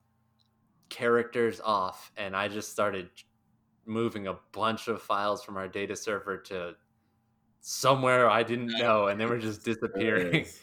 [0.90, 3.08] characters off and I just started
[3.86, 6.74] moving a bunch of files from our data server to
[7.60, 10.46] somewhere I didn't know and they were just disappearing.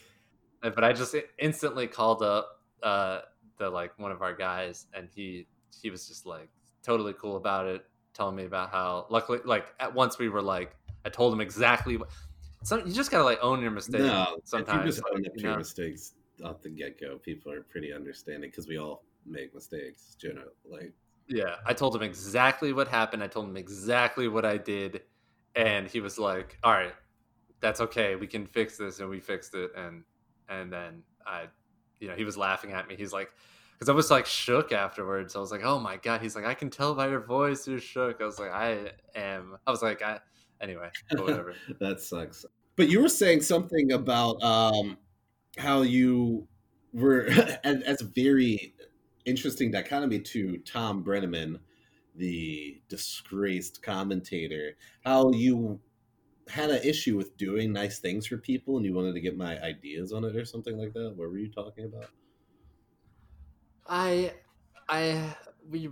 [0.60, 3.20] But I just instantly called up uh
[3.58, 5.48] the like one of our guys and he
[5.82, 6.50] he was just like
[6.82, 10.76] totally cool about it telling me about how luckily like at once we were like
[11.06, 12.10] I told him exactly what
[12.64, 15.42] some you just gotta like own your mistake No, sometimes you just own up to
[15.42, 20.16] your mistakes off the get go, people are pretty understanding because we all make mistakes.
[20.20, 20.94] Generally, like
[21.28, 23.24] Yeah, I told him exactly what happened.
[23.24, 25.02] I told him exactly what I did,
[25.56, 26.94] and he was like, "All right,
[27.60, 28.16] that's okay.
[28.16, 30.04] We can fix this." And we fixed it, and
[30.50, 31.46] and then I,
[32.00, 32.96] you know, he was laughing at me.
[32.96, 33.30] He's like,
[33.78, 35.36] because I was like shook afterwards.
[35.36, 37.80] I was like, "Oh my god!" He's like, "I can tell by your voice you're
[37.80, 40.20] shook." I was like, "I am." I was like, "I."
[40.62, 41.54] Anyway, whatever.
[41.80, 42.46] that sucks.
[42.76, 44.98] But you were saying something about um,
[45.58, 46.48] how you
[46.94, 47.30] were,
[47.64, 48.74] and that's a very
[49.26, 51.60] interesting dichotomy to Thom Brennaman,
[52.16, 54.78] the disgraced commentator.
[55.04, 55.80] How you
[56.50, 59.62] had an issue with doing nice things for people, and you wanted to get my
[59.62, 61.14] ideas on it or something like that.
[61.16, 62.10] What were you talking about?
[63.86, 64.34] I,
[64.90, 65.36] I,
[65.70, 65.90] we,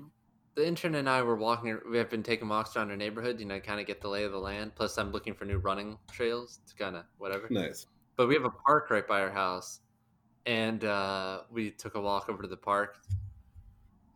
[0.56, 1.80] the intern and I were walking.
[1.90, 4.24] We have been taking walks around our neighborhood, you know, kind of get the lay
[4.24, 4.76] of the land.
[4.76, 7.48] Plus, I'm looking for new running trails to kind of whatever.
[7.50, 7.88] Nice.
[8.16, 9.82] But we have a park right by our house,
[10.46, 13.00] and uh, we took a walk over to the park.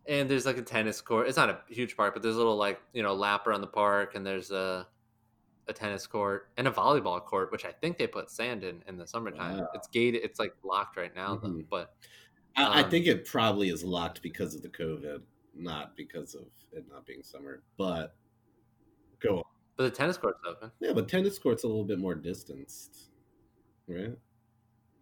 [0.08, 1.28] And there's like a tennis court.
[1.28, 3.68] It's not a huge park, but there's a little like you know lap around the
[3.68, 4.88] park, and there's a
[5.68, 8.98] a tennis court and a volleyball court, which I think they put sand in in
[8.98, 9.60] the summertime.
[9.60, 9.70] Wow.
[9.76, 10.24] It's gated.
[10.24, 11.50] It's like locked right now, though.
[11.50, 11.66] Mhm.
[11.70, 11.94] But
[12.56, 15.22] I, I Um, think it probably is locked because of the COVID,
[15.54, 17.62] not because of it not being summer.
[17.78, 18.16] But
[19.20, 19.44] go on.
[19.76, 20.72] but the tennis court's open.
[20.80, 23.09] Yeah, but tennis court's a little bit more distanced,
[23.90, 24.18] right?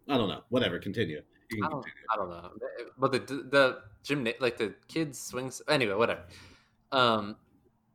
[0.08, 0.42] I don't know.
[0.48, 0.78] Whatever.
[0.78, 1.22] Continue.
[1.52, 1.92] I don't, continue.
[2.12, 2.50] I don't know,
[2.98, 5.94] but the the gym like the kids swings anyway.
[5.94, 6.22] Whatever.
[6.92, 7.36] Um,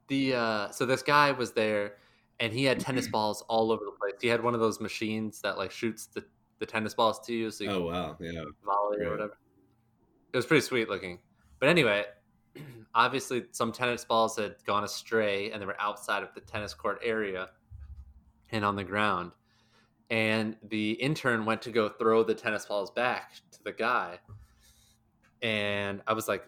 [0.08, 1.96] the uh, so this guy was there,
[2.40, 4.14] and he had tennis balls all over the place.
[4.22, 6.24] He had one of those machines that like shoots the,
[6.60, 8.44] the tennis balls to you, so you Oh wow, yeah.
[8.64, 9.38] volley or whatever.
[10.32, 11.20] It was pretty sweet looking.
[11.60, 12.06] But anyway,
[12.96, 17.00] obviously some tennis balls had gone astray, and they were outside of the tennis court
[17.04, 17.50] area
[18.52, 19.32] and on the ground.
[20.10, 24.20] And the intern went to go throw the tennis balls back to the guy.
[25.42, 26.46] And I was like,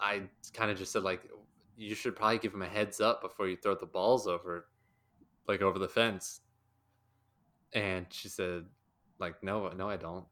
[0.00, 1.22] I kind of just said, like,
[1.76, 4.66] you should probably give him a heads up before you throw the balls over,
[5.46, 6.40] like, over the fence.
[7.72, 8.64] And she said,
[9.18, 10.24] like, no, no, I don't.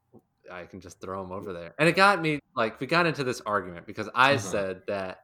[0.51, 1.73] I can just throw them over there.
[1.79, 4.39] And it got me, like, we got into this argument because I Uh-huh.
[4.39, 5.21] said that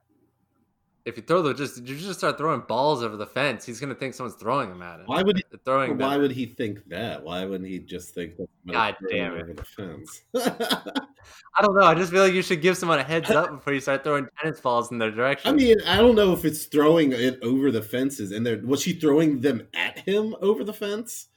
[1.07, 3.95] if you throw the just you just start throwing balls over the fence, he's gonna
[3.95, 5.05] think someone's throwing them at him.
[5.05, 5.43] Why would he?
[5.63, 6.05] throwing them?
[6.05, 7.23] Why would he think that?
[7.23, 8.49] Why wouldn't he just think that?
[8.69, 9.41] God damn it.
[9.43, 10.23] over the fence?
[10.35, 11.85] I don't know.
[11.85, 14.27] I just feel like you should give someone a heads up before you start throwing
[14.41, 15.49] tennis balls in their direction.
[15.49, 18.81] I mean, I don't know if it's throwing it over the fences, and there was
[18.81, 21.27] she throwing them at him over the fence,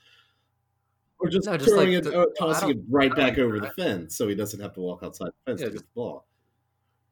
[1.21, 3.71] or just, No, just throwing like it, the- uh, tossing it right back over the
[3.71, 6.27] fence, so he doesn't have to walk outside the fence Yeah, to get the ball.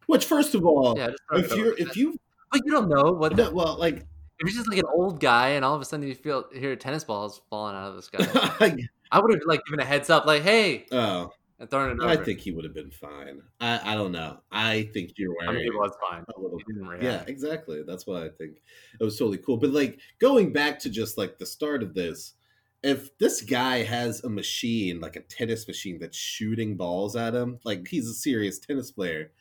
[0.06, 2.18] Which, first of all, yeah, just throw it if you're if you
[2.50, 3.36] but you don't know what.
[3.36, 6.06] no, well, like if you're just like an old guy, and all of a sudden
[6.06, 8.18] you feel hear tennis balls falling out of the sky,
[9.10, 12.08] I, would have like given a heads up, like, "Hey," oh, and thrown it over.
[12.08, 13.42] I think he would have been fine.
[13.60, 14.38] I I don't know.
[14.52, 15.50] I think you're wearing.
[15.50, 16.24] I mean, it was fine.
[16.36, 17.04] a little He.
[17.04, 17.82] Yeah, exactly.
[17.82, 18.58] That's why I think
[19.00, 19.56] it was totally cool.
[19.56, 22.34] But like going back to just like the start of this,
[22.82, 27.58] if this guy has a machine, like a tennis machine that's shooting balls at him,
[27.64, 29.32] like he's a serious tennis player,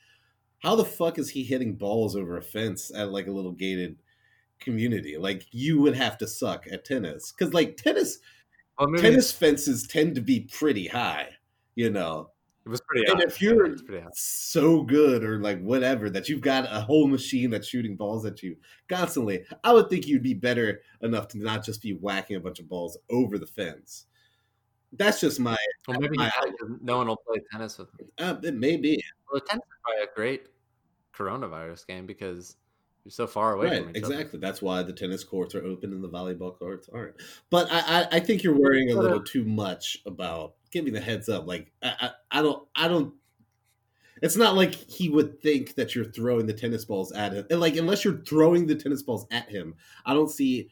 [0.58, 3.96] how the fuck is he hitting balls over a fence at like a little gated
[4.60, 5.16] community?
[5.16, 7.32] Like you would have to suck at tennis.
[7.32, 8.18] Cause like tennis
[8.78, 11.28] Well, tennis fences tend to be pretty high,
[11.74, 12.30] you know.
[12.64, 13.06] it was pretty.
[13.06, 13.24] And high.
[13.26, 14.10] if you're Yeah, it was pretty high.
[14.12, 18.42] so good or like whatever that you've got a whole machine that's shooting balls at
[18.42, 18.56] you
[18.88, 22.58] constantly, I would think you'd be better enough to not just be whacking a bunch
[22.60, 24.06] of balls over the fence.
[24.92, 25.56] That's just my.
[25.86, 28.08] well, maybe my had it 'cause no one will play tennis with him.
[28.18, 30.48] Uh, it may be Well, tennis is probably a great
[31.14, 32.56] coronavirus game because
[33.04, 33.82] you're so far away right.
[33.84, 34.14] from each other.
[34.14, 34.38] Exactly.
[34.40, 37.16] That's why the tennis courts are open and the volleyball courts aren't.
[37.50, 41.00] But I, I, I think you're worrying a uh, little too much about giving the
[41.00, 41.46] heads up.
[41.46, 43.14] Like I, I, I don't, I don't.
[44.20, 47.46] It's not like he would think that you're throwing the tennis balls at him.
[47.50, 49.74] And like unless you're throwing the tennis balls at him,
[50.04, 50.70] I don't see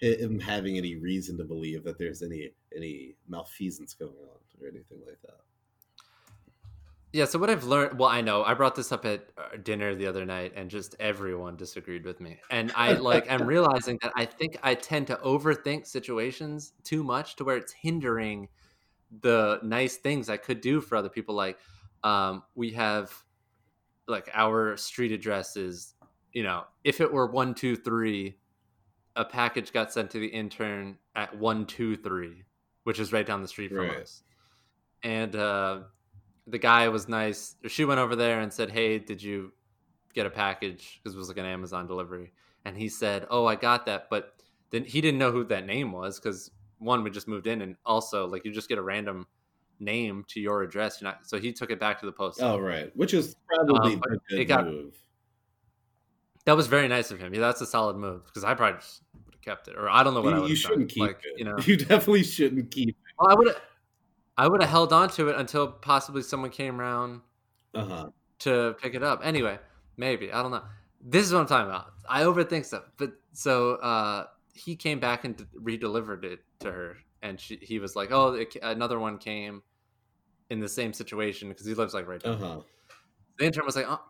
[0.00, 5.00] him having any reason to believe that there's any any malfeasance going on or anything
[5.06, 5.40] like that.
[7.12, 9.96] Yeah, so what I've learned, well, I know I brought this up at uh, dinner
[9.96, 12.38] the other night, and just everyone disagreed with me.
[12.52, 17.34] And I like, I'm realizing that I think I tend to overthink situations too much
[17.36, 18.48] to where it's hindering
[19.22, 21.34] the nice things I could do for other people.
[21.34, 21.58] Like,
[22.04, 23.12] um, we have
[24.06, 25.94] like our street address is,
[26.32, 28.36] you know, if it were one two three,
[29.16, 32.44] a package got sent to the intern at one two three,
[32.84, 33.98] which is right down the street from Right.
[33.98, 34.22] us,
[35.02, 35.34] and.
[35.36, 35.80] uh
[36.46, 37.54] the guy was nice.
[37.68, 39.52] She went over there and said, "Hey, did you
[40.14, 42.32] get a package?" Because it was like an Amazon delivery,
[42.64, 44.34] and he said, "Oh, I got that," but
[44.70, 47.76] then he didn't know who that name was because one, we just moved in, and
[47.86, 49.28] also like you just get a random
[49.78, 51.00] name to your address.
[51.00, 52.40] You're not, so he took it back to the post.
[52.42, 55.00] Oh right, which is probably Um, a good it got- move.
[56.46, 57.34] That was very nice of him.
[57.34, 60.02] Yeah, that's a solid move because I probably just would have kept it, or I
[60.02, 60.88] don't know what I You, would you shouldn't done.
[60.88, 61.38] keep like, it.
[61.38, 62.96] You know, you definitely shouldn't keep.
[63.18, 63.60] well, I would have,
[64.38, 67.20] I would have held on to it until possibly someone came around
[67.74, 68.08] Uh huh.
[68.40, 69.20] to pick it up.
[69.22, 69.58] Anyway,
[69.96, 70.62] maybe I don't know.
[71.02, 71.92] This is what I'm talking about.
[72.08, 72.84] I overthink stuff.
[72.96, 77.96] But so uh, he came back and re-delivered it to her, and she, he was
[77.96, 79.62] like, "Oh, it, another one came
[80.48, 82.38] in the same situation because he lives like right." Down.
[82.38, 82.60] huh.
[83.38, 84.00] The intern was like, oh,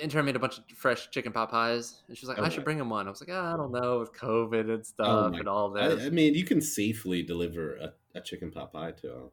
[0.00, 2.64] "Intern made a bunch of fresh chicken pot pies," and she was like, "I should
[2.64, 5.38] bring him one." I was like, "Ah, "I don't know with COVID and stuff Oh
[5.38, 8.92] and all that." I, I mean, you can safely deliver a, a chicken pot pie
[8.92, 9.30] to him.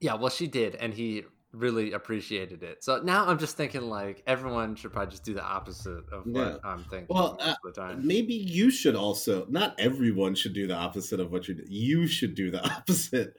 [0.00, 2.84] Yeah, well, she did, and he really appreciated it.
[2.84, 6.34] So now I'm just thinking like everyone should probably just do the opposite of what
[6.34, 6.56] Yeah.
[6.64, 7.06] I'm thinking.
[7.08, 8.06] Well, uh, of the time.
[8.06, 9.46] maybe you should also.
[9.48, 11.56] Not everyone should do the opposite of what you.
[11.66, 13.34] You should do the opposite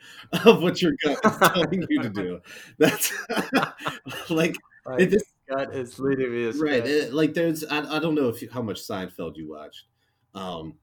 [0.45, 2.39] of what your gut is telling you to do.
[2.79, 3.13] That's
[4.29, 4.55] like
[4.87, 6.79] Like, it is gut is leading me astray.
[6.79, 6.89] right.
[6.89, 7.63] It, like there's.
[7.65, 9.85] I, I don't know if you, how much Seinfeld you watched,
[10.35, 10.75] um,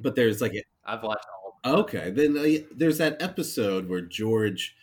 [0.00, 0.52] but there's like
[0.84, 1.26] I've watched
[1.64, 1.80] all.
[1.80, 4.76] Okay, then uh, there's that episode where George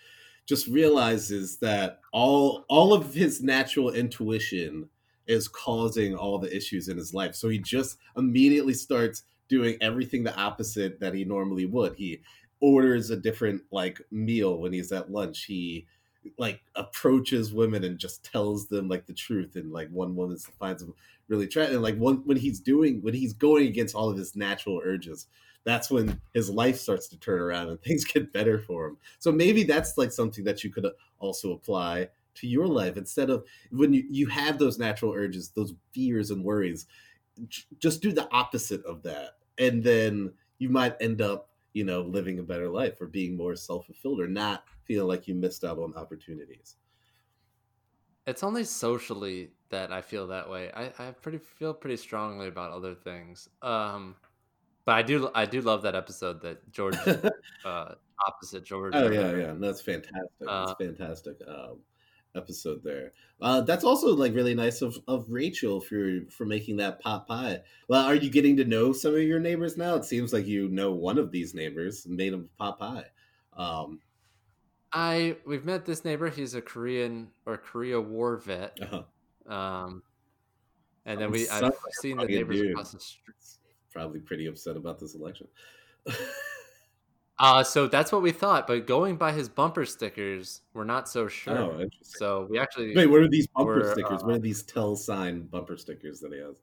[0.48, 4.90] just realizes that all all of his natural intuition
[5.28, 7.36] is causing all the issues in his life.
[7.36, 11.96] So he just immediately starts doing everything the opposite that he normally would.
[11.96, 12.22] He
[12.60, 15.46] orders a different like meal when he's at lunch.
[15.46, 15.88] He
[16.38, 20.84] like approaches women and just tells them like the truth and like one woman finds
[20.84, 20.94] him
[21.28, 24.36] really attractive and like one when he's doing when he's going against all of his
[24.36, 25.28] natural urges
[25.64, 28.98] that's when his life starts to turn around and things get better for him.
[29.20, 33.30] So maybe that's like something that you could uh, also apply to your life instead
[33.30, 36.88] of when you, you have those natural urges, those fears and worries,
[37.80, 39.38] just do the opposite of that.
[39.58, 43.56] And then you might end up, you know, living a better life or being more
[43.56, 46.78] self fulfilled or not feel like you missed out on opportunities.
[48.28, 50.72] It's only socially that I feel that way.
[50.72, 53.50] I, I pretty feel pretty strongly about other things.
[53.62, 54.16] Um,
[54.86, 56.96] but I do I do love that episode that George
[57.66, 57.96] uh,
[58.28, 58.94] opposite George.
[58.96, 60.22] Oh yeah, yeah, that's fantastic.
[60.48, 61.80] Uh, that's fantastic um,
[62.36, 63.14] episode there.
[63.42, 67.62] Uh, that's also like really nice of, of Rachel for for making that pot pie.
[67.88, 69.96] Well, are you getting to know some of your neighbors now?
[69.96, 73.06] It seems like you know one of these neighbors made him pot pie.
[73.58, 74.00] Um,
[74.94, 76.30] I we've met this neighbor.
[76.30, 78.78] He's a Korean or Korea War vet.
[78.92, 79.04] uh,
[79.52, 80.04] Um,
[81.06, 82.72] and then Sounds- we I've seen the neighbors dude.
[82.72, 83.36] across the street.
[83.92, 85.48] probably pretty upset about this election.
[87.42, 91.28] Uh, so that's what we thought, but going by his bumper stickers, we're not so
[91.28, 91.58] sure.
[91.58, 91.98] Oh, interesting.
[92.04, 94.22] So we actually Wait, what are these bumper We're, stickers?
[94.22, 96.54] uh, what are these tell sign bumper stickers that he has?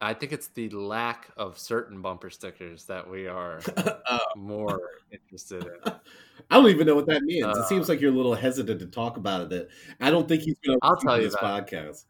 [0.00, 4.80] I think it's the lack of certain bumper stickers that we are Uh, more
[5.12, 5.72] interested in.
[6.50, 7.44] I don't even know what that means.
[7.44, 9.50] Uh, it seems like you're a little hesitant to talk about it.
[9.50, 9.68] That
[10.00, 12.04] I don't think he's going to I'll tell you this podcast.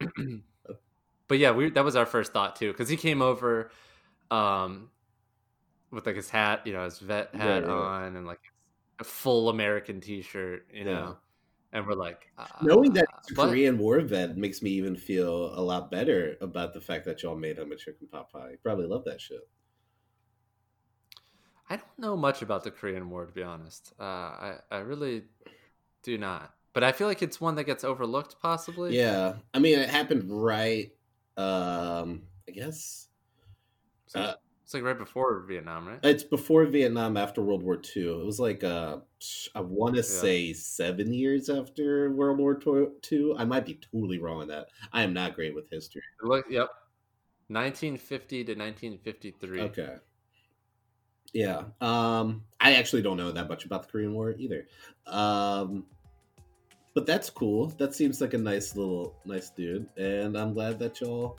[1.28, 3.70] but yeah, we that was our first thought too, because he came over,
[4.30, 4.90] um,
[5.96, 8.40] with like his hat, you know, his vet hat on, and like
[9.00, 10.92] a full American T-shirt, you Yeah.
[10.92, 11.16] know,
[11.72, 15.60] and we're like, uh, Knowing that but- Korean War vet makes me even feel a
[15.60, 18.50] lot better about the fact that y'all made him a chicken pot pie.
[18.52, 19.48] You probably love that shit.
[21.68, 23.92] I don't know much about the Korean War, to be honest.
[23.98, 25.24] Uh, I I really
[26.04, 28.96] do not, but I feel like it's one that gets overlooked, possibly.
[28.96, 30.92] Yeah, I mean, it happened right.
[31.36, 33.08] Um, I guess
[34.14, 34.34] Uh,
[34.66, 36.00] it's like right before Vietnam, right?
[36.02, 38.20] it's before Vietnam, after World War II.
[38.20, 38.96] It was like uh,
[39.54, 40.08] I want to Yeah.
[40.08, 43.34] say seven years after World War II.
[43.38, 44.66] I might be totally wrong on that.
[44.92, 46.02] I am not great with history.
[46.20, 46.68] Look, yep,
[47.46, 49.60] 1950 to 1953.
[49.60, 49.96] Okay.
[51.32, 51.62] Yeah.
[51.80, 54.66] Um I actually don't know that much about the Korean War either.
[55.06, 55.84] Um
[56.92, 57.68] but that's cool.
[57.78, 61.38] That seems like a nice little nice dude and I'm glad that y'all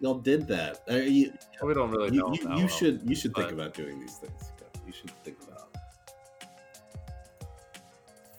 [0.00, 0.82] y'all did that.
[0.88, 1.32] You
[1.62, 2.32] We don't really you, know.
[2.32, 2.68] you, you well.
[2.68, 4.52] should you should think about doing these things.
[4.86, 5.70] You should think about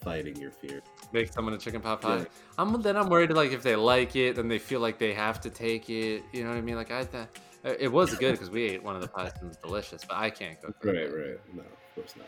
[0.01, 0.81] fighting your fear.
[1.11, 2.19] make someone a chicken pot pie.
[2.19, 2.25] Yeah.
[2.57, 5.41] I'm then I'm worried like if they like it, then they feel like they have
[5.41, 6.23] to take it.
[6.31, 6.75] You know what I mean?
[6.75, 7.27] Like I, th-
[7.79, 10.15] it was good because we ate one of the pies and it was delicious, but
[10.15, 10.75] I can't cook.
[10.83, 11.39] Right, right.
[11.53, 12.27] No, of course not.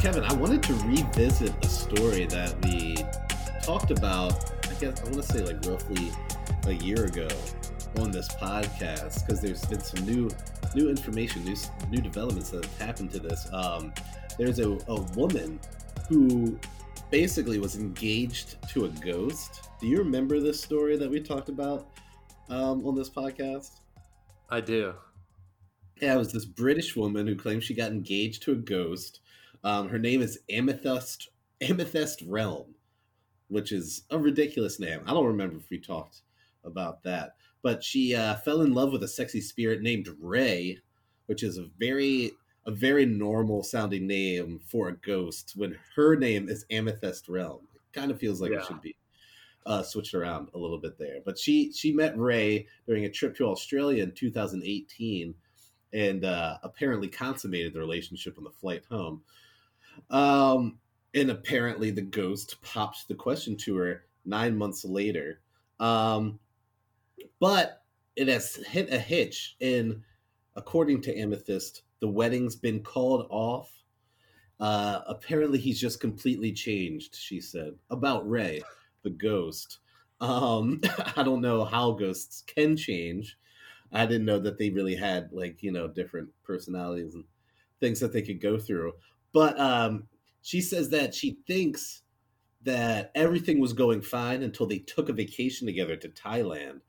[0.00, 2.96] Kevin, I wanted to revisit a story that we
[3.62, 4.48] talked about.
[4.70, 6.12] I guess I want to say like roughly
[6.66, 7.26] a year ago
[7.98, 10.30] on this podcast because there's been some new
[10.76, 11.56] new information, new
[11.90, 13.48] new developments that have happened to this.
[13.52, 13.92] Um,
[14.38, 15.58] there's a, a woman
[16.08, 16.56] who
[17.10, 19.68] basically was engaged to a ghost.
[19.80, 21.88] Do you remember this story that we talked about
[22.48, 23.80] um, on this podcast?
[24.48, 24.94] I do.
[26.00, 29.22] Yeah, it was this British woman who claimed she got engaged to a ghost.
[29.64, 31.30] Um, her name is Amethyst
[31.60, 32.74] Amethyst Realm,
[33.48, 35.00] which is a ridiculous name.
[35.06, 36.22] I don't remember if we talked
[36.64, 40.78] about that, but she uh, fell in love with a sexy spirit named Ray,
[41.26, 42.32] which is a very
[42.66, 45.54] a very normal sounding name for a ghost.
[45.56, 48.58] When her name is Amethyst Realm, it kind of feels like Yeah.
[48.58, 48.94] it should be.
[49.66, 51.18] uh, switched around a little bit there.
[51.24, 55.34] But she she met Ray during a trip to Australia in 2018,
[55.92, 59.22] and uh, apparently consummated the relationship on the flight home.
[60.10, 60.78] Um,
[61.14, 65.40] and apparently, the ghost popped the question to her nine months later.
[65.80, 66.38] Um,
[67.40, 67.82] but
[68.16, 70.02] it has hit a hitch, and
[70.56, 73.70] according to Amethyst, the wedding's been called off.
[74.60, 77.14] Uh, apparently, he's just completely changed.
[77.14, 78.60] She said about Ray,
[79.02, 79.78] the ghost.
[80.20, 80.80] Um,
[81.16, 83.38] I don't know how ghosts can change.
[83.92, 87.24] I didn't know that they really had like you know different personalities and
[87.80, 88.92] things that they could go through.
[89.32, 90.04] But um,
[90.42, 92.02] she says that she thinks
[92.62, 96.80] that everything was going fine until they took a vacation together to Thailand.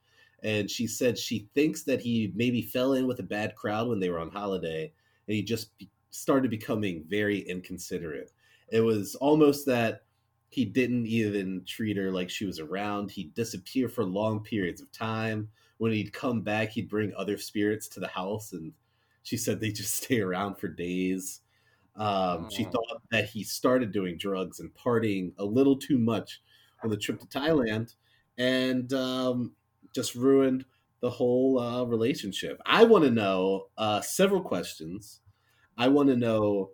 [0.41, 3.99] And she said she thinks that he maybe fell in with a bad crowd when
[3.99, 4.91] they were on holiday
[5.29, 5.71] and he just
[6.09, 8.31] started becoming very inconsiderate.
[8.71, 10.01] It was almost that
[10.49, 13.11] he didn't even treat her like she was around.
[13.11, 15.49] He'd disappear for long periods of time.
[15.77, 18.53] When he'd come back, he'd bring other spirits to the house.
[18.53, 18.73] And
[19.21, 21.41] she said they just stay around for days.
[21.95, 26.41] Um, She thought that he started doing drugs and partying a little too much
[26.83, 27.95] on the trip to Thailand
[28.37, 29.55] and um,
[29.93, 30.65] just ruined
[31.01, 32.61] the whole uh, relationship.
[32.65, 35.21] I want to know uh, several questions.
[35.77, 36.71] I want to know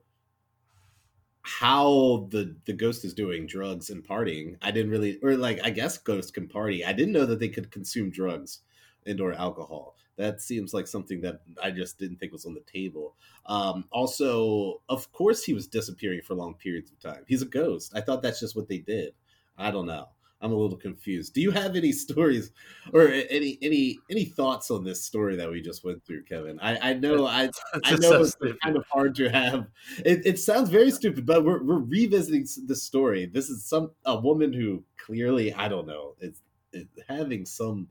[1.42, 4.58] how the the ghost is doing drugs and partying.
[4.62, 6.84] I didn't really, or like, I guess ghosts can party.
[6.84, 8.62] I didn't know that they could consume drugs
[9.06, 9.96] and or alcohol.
[10.18, 13.16] That seems like something that I just didn't think was on the table.
[13.46, 17.24] Um, also, of course, he was disappearing for long periods of time.
[17.28, 17.92] He's a ghost.
[17.96, 19.14] I thought that's just what they did.
[19.58, 20.08] I don't know.
[20.42, 21.34] I'm a little confused.
[21.34, 22.52] Do you have any stories
[22.94, 26.60] or any any any thoughts on this story that we just went through, Kevin?
[26.62, 27.50] I, I know I
[27.84, 28.62] I know so it's stupid.
[28.62, 29.68] kind of hard to have.
[30.06, 33.26] It, it sounds very stupid, but we're we're revisiting the story.
[33.26, 36.42] This is some a woman who clearly I don't know is,
[36.74, 37.88] is having some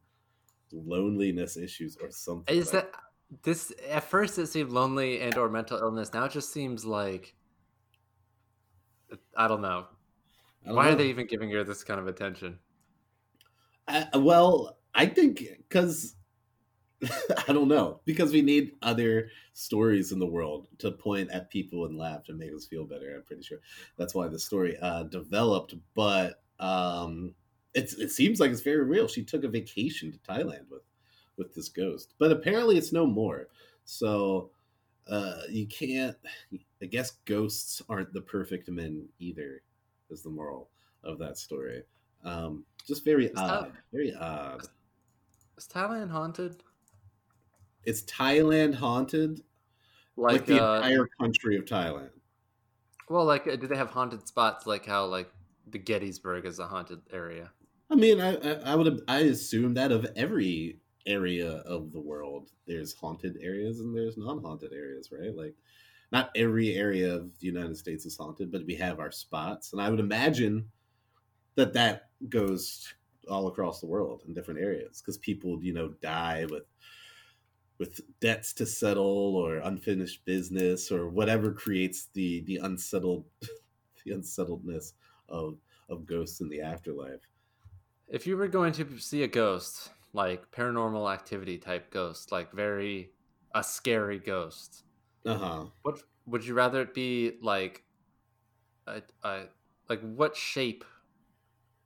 [0.74, 2.54] loneliness issues or something.
[2.54, 3.00] Is like- that
[3.42, 3.72] this?
[3.88, 6.12] At first, it seemed lonely and or mental illness.
[6.12, 7.34] Now it just seems like
[9.36, 9.86] I don't know.
[10.64, 10.92] I don't Why know.
[10.92, 12.58] are they even giving her this kind of attention?
[13.86, 16.16] Uh, well, I think because
[17.48, 21.84] I don't know because we need other stories in the world to point at people
[21.86, 23.14] and laugh to make us feel better.
[23.14, 23.58] I'm pretty sure
[23.98, 25.74] that's why the story uh, developed.
[25.94, 27.34] But um,
[27.74, 29.08] it's it seems like it's very real.
[29.08, 30.82] She took a vacation to Thailand with
[31.36, 33.48] with this ghost, but apparently it's no more.
[33.84, 34.50] So
[35.08, 36.16] uh, you can't.
[36.82, 39.62] I guess ghosts aren't the perfect men either.
[40.10, 40.70] Is the moral
[41.02, 41.82] of that story?
[42.24, 43.72] Um, just very that- odd.
[43.92, 44.62] Very odd.
[45.56, 46.62] Is Thailand haunted?
[47.84, 49.42] It's Thailand haunted,
[50.16, 52.10] like, Like, the uh, entire country of Thailand.
[53.10, 55.30] well, like, uh, do they have haunted spots like how like
[55.70, 57.50] the Gettysburg is a haunted area?
[57.90, 62.94] I mean, I, I, would I assume that of every area of the world, there's
[62.94, 65.36] haunted areas and there's non-haunted areas, right?
[65.36, 65.54] Like,
[66.12, 69.82] not every area of the United States is haunted, but we have our spots, and
[69.82, 70.70] I would imagine
[71.56, 72.94] that that goes
[73.28, 76.64] all across the world in different areas because people, you know, die with
[77.78, 83.24] with debts to settle or unfinished business or whatever creates the the unsettled
[84.04, 84.92] the unsettledness
[85.28, 85.58] of
[85.88, 87.26] of ghosts in the afterlife.
[88.14, 93.12] If you were going to see a ghost, like paranormal activity type ghost, like very
[93.54, 94.84] a scary ghost,
[95.24, 95.70] Uh huh.
[95.82, 97.84] what would you rather it be like?
[98.86, 99.48] A, a
[99.88, 100.84] like what shape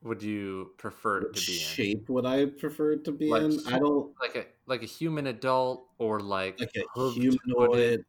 [0.01, 1.77] would you prefer What to be in?
[1.77, 3.61] shape would I prefer it to be Like in?
[3.67, 8.05] I don't Like a like a human adult or like like a humanoid, hooded-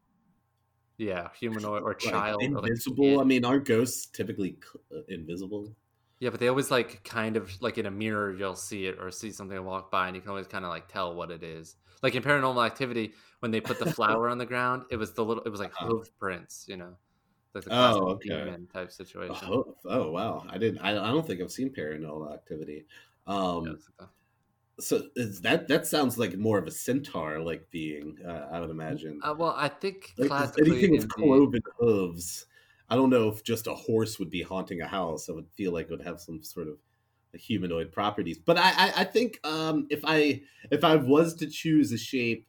[0.98, 3.20] yeah, humanoid or like child, or like invisible.
[3.20, 4.58] I mean, aren't ghosts typically
[4.94, 5.74] uh, invisible?
[6.20, 9.10] Yeah, but they always like kind of like in a mirror you'll see it or
[9.10, 11.76] see something walk by and you can always kind of like tell what it is.
[12.02, 15.24] Like in paranormal activity, when they put the flower on the ground, it was the
[15.24, 15.86] little it was like Uh-huh.
[15.86, 16.98] hoof prints, you know.
[17.54, 18.44] Like the Oh, classic okay.
[18.44, 19.52] demon type situation.
[19.52, 20.46] Oh, oh wow!
[20.48, 20.80] I didn't.
[20.80, 22.86] I, I don't think I've seen Paranormal Activity.
[23.26, 24.10] Um, Yeah, it's like the-
[24.80, 28.18] so is that that sounds like more of a centaur like being.
[28.24, 29.22] Uh, I would imagine.
[29.22, 32.46] Uh, well, I think Like, classically anything with cloven hooves.
[32.90, 35.28] I don't know if just a horse would be haunting a house.
[35.28, 36.78] I would feel like it would have some sort of
[37.32, 38.38] humanoid properties.
[38.38, 42.48] But I, I, I think um, if I if I was to choose a shape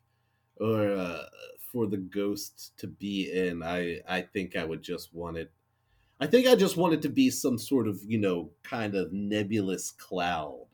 [0.60, 1.26] or uh,
[1.60, 5.52] for the ghost to be in, I I think I would just want it.
[6.20, 9.14] I think I just want it to be some sort of you know kind of
[9.14, 10.66] nebulous cloud,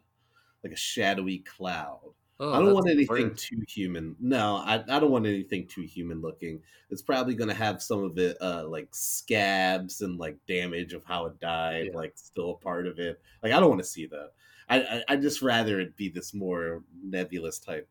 [0.63, 3.41] like a shadowy cloud, Oh, I don't want anything worse.
[3.47, 4.15] too human.
[4.19, 6.61] No, I, I don't want anything too human looking.
[6.91, 11.03] It's probably going to have some of it, uh, like scabs and like damage of
[11.03, 11.97] how it died, Yeah.
[11.97, 13.19] like still a part of it.
[13.41, 14.33] Like I don't want to see that.
[14.69, 17.89] I I I just rather it be this more nebulous type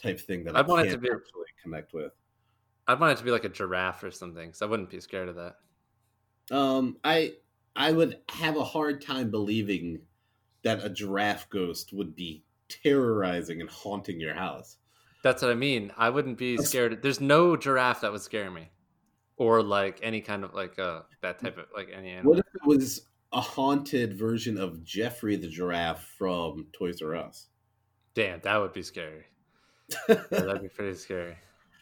[0.00, 2.12] type thing that I I'd want it to be- actually connect with.
[2.88, 5.28] I'd want it to be like a giraffe or something, so I wouldn't be scared
[5.28, 5.56] of that.
[6.50, 7.34] Um, I
[7.74, 10.00] I would have a hard time believing
[10.62, 14.76] that a giraffe ghost would be terrorizing and haunting your house.
[15.22, 15.92] That's what I mean.
[15.96, 17.02] I wouldn't be scared.
[17.02, 18.70] There's no giraffe that would scare me,
[19.36, 22.32] or like any kind of like uh that type of like any animal.
[22.34, 27.48] What if it was a haunted version of Geoffrey the giraffe from Toys R Us?
[28.14, 29.24] Damn, that would be scary.
[30.08, 31.36] Yeah, that'd be pretty scary.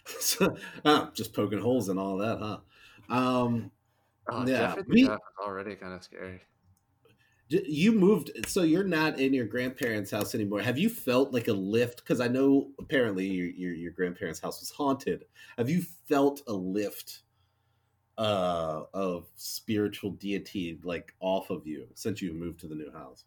[0.07, 2.59] So, ah, just poking holes and all that, huh?
[3.15, 3.71] Um,
[4.27, 6.41] Oh, Yeah, Geoffrey the we- giraffe is already kind of scary.
[7.49, 10.61] You moved, so you're not in your grandparents' house anymore.
[10.61, 11.99] Have you felt like a lift?
[11.99, 15.27] Because I know apparently your, your your grandparents' house was haunted.
[15.59, 17.23] Have you felt a lift
[18.17, 23.25] uh, of spiritual deity like off of you since you moved to the new house?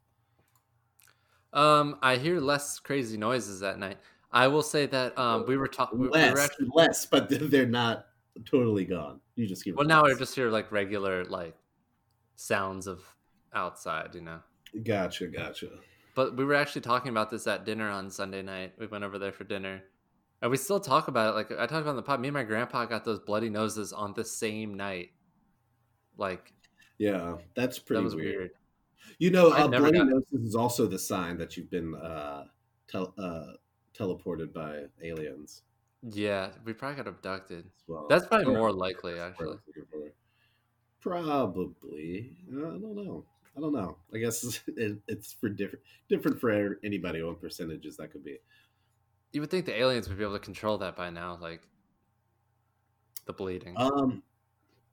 [1.54, 3.98] Um, I hear less crazy noises at night.
[4.32, 6.00] I will say that um we were talking.
[6.00, 8.08] We, we Less, were actually less, but they're not
[8.46, 9.22] totally gone.
[9.36, 9.76] You just keep.
[9.76, 11.56] well now I just hear like regular like
[12.36, 13.04] sounds of
[13.58, 14.40] outside, you know.
[14.84, 15.70] Gotcha, gotcha.
[16.16, 18.74] But we were actually talking about this at dinner on Sunday night.
[18.78, 19.82] We went over there for dinner.
[20.42, 21.36] And we still talk about it.
[21.36, 23.92] Like I talked about in the pod, me and my grandpa got those bloody noses
[23.92, 25.10] on the same night.
[26.18, 26.54] Like
[27.00, 28.36] Yeah, that's pretty that was weird.
[28.38, 28.52] weird.
[29.20, 32.46] You know, uh, bloody noses is also the sign that you've been uh,
[32.88, 33.54] tel- uh,
[33.98, 35.64] teleported by aliens
[36.04, 37.66] Yeah, we probably got abducted.
[37.66, 38.06] as well.
[38.10, 40.12] That's probably Or- more likely, that's what I actually.
[41.00, 42.36] Probably.
[42.52, 43.26] I don't know.
[43.58, 43.98] I don't know.
[44.14, 48.38] I guess it, it's for different different for anybody what percentages that could be.
[49.34, 51.62] You would think the aliens would be able to control that by now, like
[53.26, 53.74] the bleeding.
[53.76, 54.24] Um,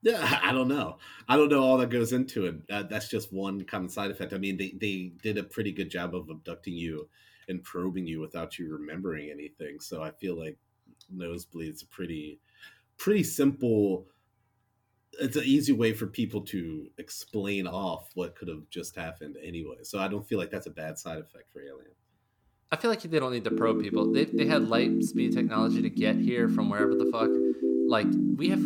[0.03, 0.99] yeah, I don't know.
[1.29, 2.57] I don't know all that goes into it.
[2.71, 4.33] Uh, that's just one kind of side effect.
[4.33, 7.09] I mean, they they did a pretty good job of abducting you
[7.49, 9.79] and probing you without you remembering anything.
[9.81, 10.57] So I feel like
[11.15, 12.41] nosebleeds a pretty
[12.97, 14.07] pretty simple.
[15.21, 19.77] It's an easy way for people to explain off what could have just happened anyway.
[19.83, 21.91] So I don't feel like that's a bad side effect for Alien.
[22.73, 24.11] I feel like they don't need to probe people.
[24.12, 27.29] They they had light speed technology to get here from wherever the fuck.
[27.87, 28.07] Like
[28.37, 28.62] we have,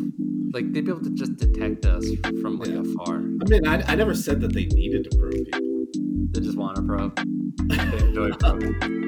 [0.55, 2.07] like they'd be able to just detect us
[2.40, 2.80] from like Yeah.
[2.80, 3.16] afar.
[3.16, 5.84] I mean, I, I never said that they needed to probe people.
[6.32, 7.18] They just want to probe.
[7.68, 9.07] They enjoy probing.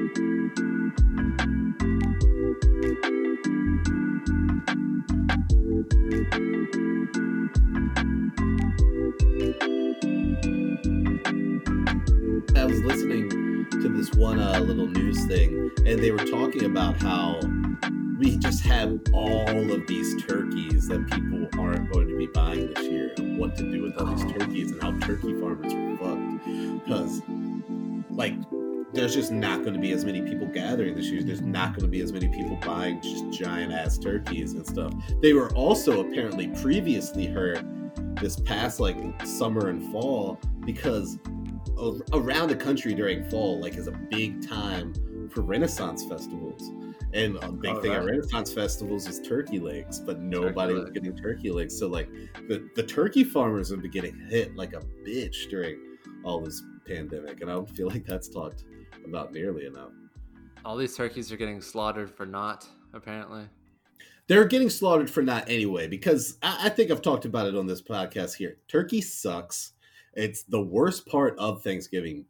[14.21, 17.39] One uh, little news thing, and they were talking about how
[18.19, 22.85] we just have all of these turkeys that people aren't going to be buying this
[22.85, 26.85] year, and what to do with all these turkeys, and how turkey farmers are fucked.
[26.85, 27.23] Because,
[28.11, 28.35] like,
[28.93, 31.23] there's just not going to be as many people gathering this year.
[31.23, 34.93] There's not going to be as many people buying just giant ass turkeys and stuff.
[35.23, 37.65] They were also apparently previously hurt
[38.21, 41.17] this past like summer and fall because
[42.13, 44.93] around the country during fall like is a big time
[45.33, 46.61] for renaissance festivals.
[47.13, 51.15] And a big Oh, thing at renaissance festivals is turkey legs but nobody was getting
[51.15, 51.77] turkey legs.
[51.77, 52.09] So like
[52.47, 57.41] the, the turkey farmers have been getting hit like a bitch during all this pandemic
[57.41, 58.63] and i don't feel like that's talked
[59.05, 59.91] about nearly enough.
[60.63, 63.43] All these turkeys are getting slaughtered for naught, apparently.
[64.27, 67.65] they're getting slaughtered for not anyway because I, I think i've talked about it on
[67.65, 68.57] this podcast here.
[68.67, 69.70] Turkey sucks
[70.13, 72.25] it's the worst part of thanksgiving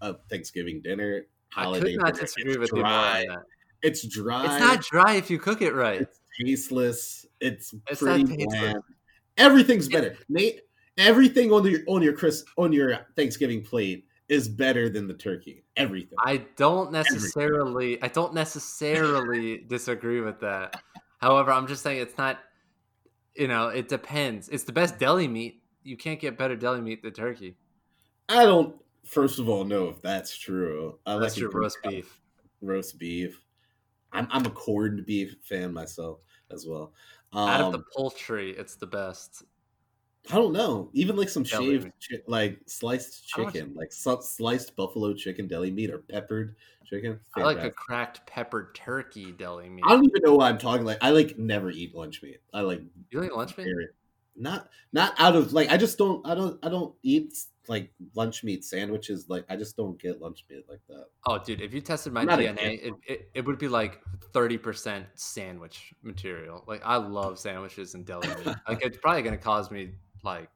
[0.00, 1.26] of thanksgiving dinner
[1.56, 2.26] I holiday could not dinner.
[2.26, 3.20] disagree It's with you dry.
[3.22, 3.42] on that.
[3.82, 6.02] it's dry It's not dry if you cook it right.
[6.02, 8.46] it's tasteless it's, It's pretty tasteless.
[8.60, 8.82] bland
[9.36, 10.62] everything's better nate
[10.98, 15.64] everything on your on your chris on your thanksgiving plate is better than the turkey
[15.76, 20.80] everything I don't necessarily I don't necessarily disagree with that.
[21.18, 22.38] However, I'm just saying it's not
[23.34, 24.48] you know, it depends.
[24.48, 25.59] It's the best deli meat.
[25.82, 27.56] You can't get better deli meat than turkey.
[28.28, 32.20] i don't first of all know if that's true i That's like your roast beef.
[32.60, 33.42] roast beef.
[34.12, 36.20] I'm I'm a corned beef fan myself
[36.50, 36.92] as well.
[37.32, 39.44] Um, Out of the poultry, it's the best.
[40.30, 44.76] I don't know, even like some Deli shaved, chi- like sliced chicken, like su- sliced
[44.76, 47.20] buffalo chicken deli meat or peppered chicken.
[47.36, 49.84] I like a cracked peppered turkey deli meat.
[49.86, 52.40] I don't even know why I'm talking like I like never eat lunch meat.
[52.52, 53.68] I like You like lunch meat?
[54.36, 57.34] Not not out of like I just don't I don't I don't eat
[57.68, 59.26] like lunch meat sandwiches.
[59.28, 61.06] Like I just don't get lunch meat like that.
[61.26, 64.00] Oh, dude, if you tested my DNA, it, it, it, would be like
[64.32, 66.64] thirty percent sandwich material.
[66.66, 68.56] Like I love sandwiches and deli meat.
[68.68, 69.92] like it's probably gonna cause me
[70.24, 70.48] like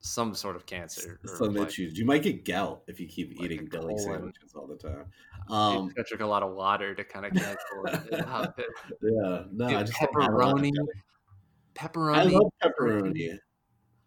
[0.00, 1.20] some sort of cancer.
[1.24, 1.98] Some like, issues.
[1.98, 5.04] You might get gout if you keep like eating deli sandwiches all the time.
[5.50, 8.02] Um, you drink a lot of water to kind of cancel it.
[9.02, 10.72] yeah, no, Dude, I just pepperoni.
[11.74, 12.16] Pepperoni.
[12.16, 13.38] I love pepperoni,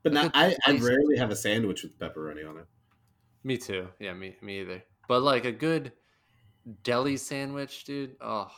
[0.03, 0.31] but not.
[0.33, 2.65] I, I rarely have a sandwich with pepperoni on it.
[3.43, 3.87] Me too.
[3.99, 4.83] Yeah, me me either.
[5.07, 5.91] But like a good
[6.83, 8.15] deli sandwich, dude.
[8.21, 8.51] Oh,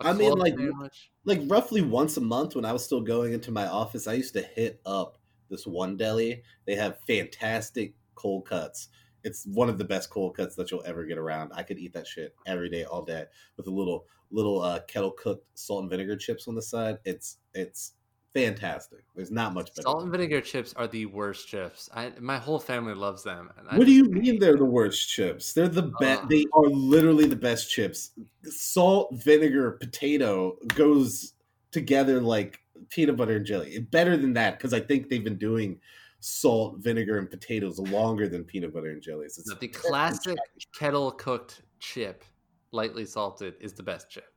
[0.00, 1.10] I mean, like sandwich.
[1.24, 4.34] like roughly once a month when I was still going into my office, I used
[4.34, 5.18] to hit up
[5.50, 6.42] this one deli.
[6.66, 8.88] They have fantastic cold cuts.
[9.22, 11.52] It's one of the best cold cuts that you'll ever get around.
[11.54, 13.24] I could eat that shit every day, all day,
[13.56, 16.98] with a little little uh, kettle cooked salt and vinegar chips on the side.
[17.04, 17.92] It's it's
[18.34, 19.04] fantastic.
[19.14, 19.82] There's not much better.
[19.82, 21.88] Salt and vinegar chips are the worst chips.
[21.94, 23.50] I my whole family loves them.
[23.72, 25.52] what do you mean they're the worst chips?
[25.52, 26.22] They're the best.
[26.22, 28.10] Uh, they are literally the best chips.
[28.42, 31.34] Salt, vinegar, potato goes
[31.70, 32.58] together like
[32.90, 33.78] peanut butter and jelly.
[33.78, 35.80] Better than that because I think they've been doing
[36.20, 39.38] salt, vinegar, and potatoes longer than peanut butter and jellies.
[39.38, 40.38] It's the classic
[40.76, 42.24] kettle cooked chip,
[42.72, 44.32] lightly salted, is the best chip.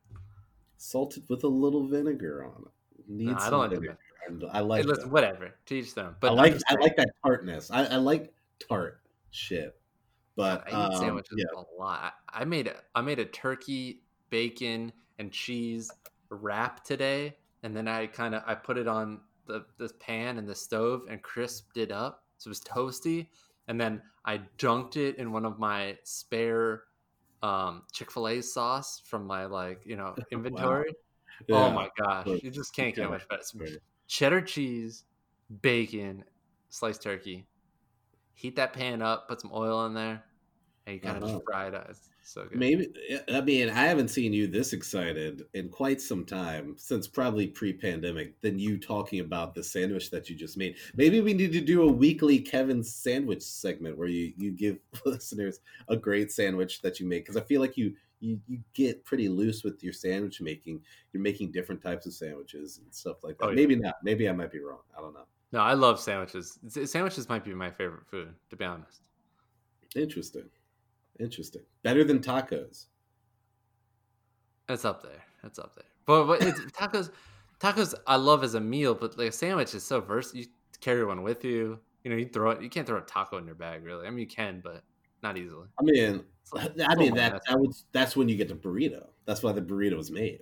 [0.77, 2.71] Salted with a little vinegar on it.
[3.07, 3.97] Needs no, I don't like vinegar.
[4.51, 5.55] I like hey, listen, whatever.
[5.65, 6.15] Teach them.
[6.19, 7.71] But I like I like that tartness.
[7.71, 8.33] I, I like
[8.67, 9.01] tart
[9.31, 9.79] shit.
[10.35, 11.61] But I eat um, sandwiches yeah.
[11.61, 12.13] a lot.
[12.29, 15.91] I made a I made a turkey, bacon, and cheese
[16.29, 20.47] wrap today, and then I kind of I put it on the this pan and
[20.47, 23.27] the stove and crisped it up so it was toasty,
[23.67, 26.83] and then I dunked it in one of my spare
[27.41, 30.89] um, Chick Fil A sauce from my like you know inventory.
[30.89, 31.06] wow.
[31.41, 31.55] Oh yeah.
[31.55, 33.43] Oh my gosh, you just can't get much better.
[33.43, 33.61] Some
[34.07, 35.03] cheddar cheese,
[35.61, 36.23] bacon,
[36.69, 37.45] sliced turkey.
[38.33, 40.23] Heat that pan up, put some oil in there,
[40.85, 41.87] and you kind of just fry it up.
[41.89, 42.59] It's so good.
[42.59, 42.89] Maybe
[43.31, 48.39] I mean I haven't seen you this excited in quite some time since probably pre-pandemic
[48.41, 50.75] than you talking about the sandwich that you just made.
[50.95, 55.59] Maybe we need to do a weekly Kevin sandwich segment where you you give listeners
[55.87, 59.29] a great sandwich that you make because I feel like you you you get pretty
[59.29, 60.81] loose with your sandwich making.
[61.13, 63.45] You're making different types of sandwiches and stuff like that.
[63.45, 63.55] Oh, yeah.
[63.55, 63.95] Maybe not.
[64.03, 64.79] Maybe I might be wrong.
[64.97, 65.25] I don't know.
[65.51, 66.59] No, I love sandwiches.
[66.67, 69.01] Sandwiches might be my favorite food, to be honest.
[69.95, 70.49] Interesting.
[71.19, 71.61] Interesting.
[71.83, 72.87] Better than tacos.
[74.67, 75.23] It's up there.
[75.43, 75.85] It's up there.
[76.05, 77.11] But, but it's, tacos,
[77.59, 78.93] tacos, I love as a meal.
[78.93, 80.41] But like a sandwich is so versatile.
[80.41, 80.47] You
[80.81, 81.79] carry one with you.
[82.03, 82.61] You know, you throw it.
[82.61, 84.05] You can't throw a taco in your bag, really.
[84.05, 84.83] I mean, you can, but
[85.23, 85.67] not easily.
[85.79, 86.23] I mean,
[86.55, 89.07] I mean that that was that's when you get the burrito.
[89.25, 90.41] That's why the burrito was made.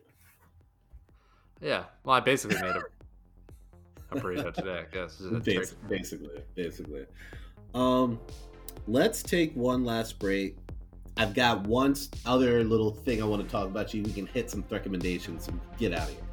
[1.61, 1.85] Yeah.
[2.03, 2.83] Well, I basically made a,
[4.11, 4.85] a burrito today.
[4.89, 5.17] I guess.
[5.17, 7.05] Basically, basically, basically.
[7.73, 8.19] Um,
[8.87, 10.57] let's take one last break.
[11.17, 11.95] I've got one
[12.25, 13.93] other little thing I want to talk about.
[13.93, 16.24] You, we can hit some recommendations and get out of here.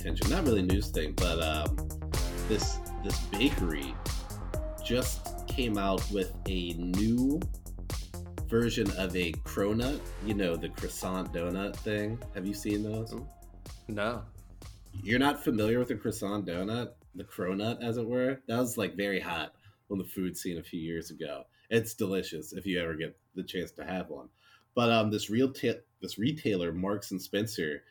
[0.00, 0.30] Attention.
[0.30, 1.76] Not really news thing, but um,
[2.48, 3.94] this this bakery
[4.84, 7.40] just came out with a new
[8.48, 10.00] version of a cronut.
[10.24, 12.18] You know, the croissant donut thing.
[12.34, 13.14] Have you seen those?
[13.88, 14.22] No.
[15.02, 18.40] You're not familiar with the croissant donut, the cronut, as it were.
[18.48, 19.52] That was like very hot
[19.90, 21.44] on the food scene a few years ago.
[21.68, 24.28] It's delicious if you ever get the chance to have one.
[24.74, 27.82] But um, this real ta- this retailer, Marks and Spencer,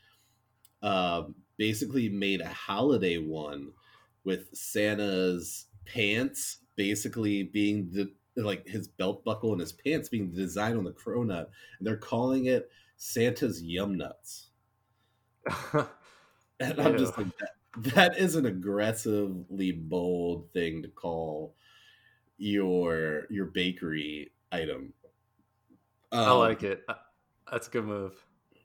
[0.81, 3.71] um, basically made a holiday one
[4.23, 10.37] with Santa's pants basically being the like his belt buckle and his pants being the
[10.37, 11.47] design on the cronut,
[11.77, 14.47] and they're calling it Santa's Yum Nuts.
[15.73, 21.55] and I'm just like that, that is an aggressively bold thing to call
[22.37, 24.93] your your bakery item.
[26.13, 26.85] Um, I like it.
[27.51, 28.13] That's a good move.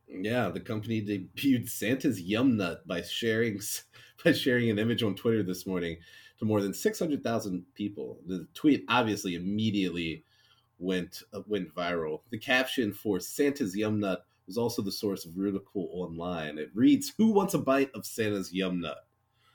[0.08, 3.60] Yeah, the company debuted Santa's Yum Nut by sharing
[4.24, 5.96] by sharing an image on Twitter this morning
[6.38, 8.18] to more than 600,000 people.
[8.26, 10.24] The tweet obviously immediately
[10.78, 12.20] went uh, went viral.
[12.30, 16.58] The caption for Santa's Yum Nut was also the source of Ridicule Online.
[16.58, 18.98] It reads, "Who wants a bite of Santa's yum nut?"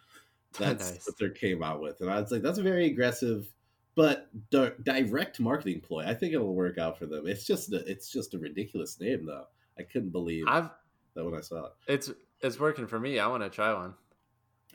[0.57, 1.07] That's Nice.
[1.07, 3.51] what they came out with, and I was like, "That's a very aggressive,
[3.95, 6.05] but di- direct marketing ploy.
[6.05, 7.27] I think it'll work out for them.
[7.27, 9.45] It's just a, it's just a ridiculous name, though.
[9.79, 10.69] I couldn't believe I've
[11.15, 11.71] that when I saw it.
[11.87, 12.11] it's
[12.41, 13.19] it's working for me.
[13.19, 13.93] I want to try one.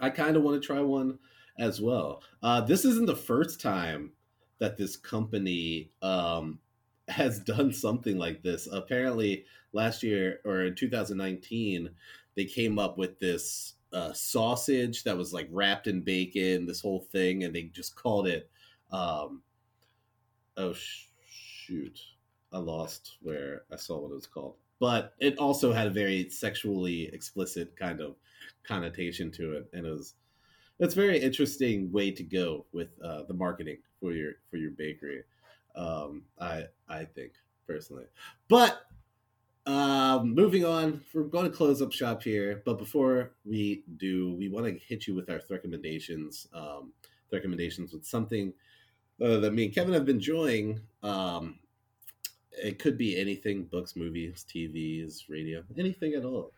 [0.00, 1.18] I kind of want to try one
[1.58, 2.22] as well.
[2.42, 4.12] Uh, this isn't the first time
[4.58, 6.58] that this company um,
[7.08, 8.68] has done something like this.
[8.70, 11.90] Apparently, last year or in 2019,
[12.34, 17.00] they came up with this uh, sausage that was like wrapped in bacon, this whole
[17.12, 18.50] thing, and they just called it.
[18.90, 19.42] Um,
[20.56, 22.00] oh sh- shoot,
[22.52, 26.28] I lost where I saw what it was called, but it also had a very
[26.28, 28.16] sexually explicit kind of
[28.64, 30.12] connotation to it, and it was
[30.78, 34.72] it's a very interesting way to go with uh, the marketing for your for your
[34.72, 35.22] bakery.
[35.74, 37.32] Um, I I think
[37.66, 38.04] personally,
[38.48, 38.82] but
[39.64, 42.62] um, moving on, we're going to close up shop here.
[42.66, 46.46] But before we do, we want to hit you with our recommendations.
[46.52, 46.92] Um,
[47.32, 48.52] recommendations with something
[49.22, 50.78] uh, that me and Kevin have been enjoying.
[51.02, 51.58] Um,
[52.62, 56.52] it could be anything: books, movies, TVs, radio, anything at all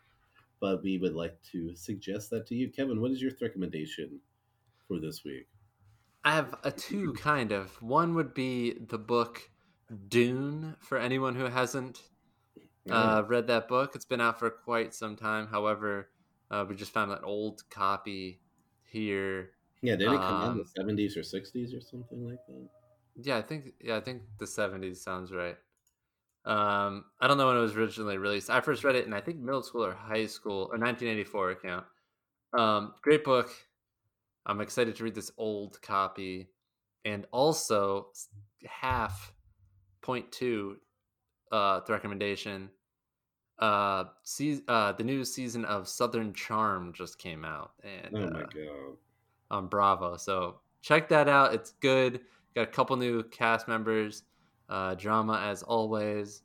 [0.61, 2.71] but we would like to suggest that to you.
[2.71, 4.21] Kevin, what is your recommendation
[4.89, 5.47] for this week?
[6.25, 7.81] I have a two kind of.
[7.83, 9.51] One would be the book
[10.09, 12.01] Dune for anyone who hasn't
[12.91, 13.93] uh, read that book.
[13.95, 15.47] It's been out for quite some time.
[15.47, 16.11] However,
[16.51, 18.41] uh, we just found an old copy
[18.91, 19.51] here.
[19.83, 22.69] yeah, did it come out in um, the seventies or sixties or something like that?
[23.23, 25.57] Yeah, I think yeah, I think the seventies sounds right.
[26.47, 28.51] Um, I don't know when it was originally released.
[28.51, 31.85] I first read it in I think middle school or high school or 1984 account.
[32.57, 33.51] Um, great book.
[34.47, 36.49] I'm excited to read this old copy,
[37.05, 38.09] and also
[38.65, 39.33] half
[40.03, 40.77] point two
[41.51, 42.71] uh, the recommendation.
[43.59, 48.43] Uh, see, uh, the new season of Southern Charm just came out, and Oh my
[48.43, 48.97] uh, god!
[49.51, 50.17] on Bravo.
[50.17, 51.55] So check that out.
[51.55, 52.21] It's good.
[52.55, 54.23] Got a couple new cast members,
[54.69, 56.43] uh, drama as always,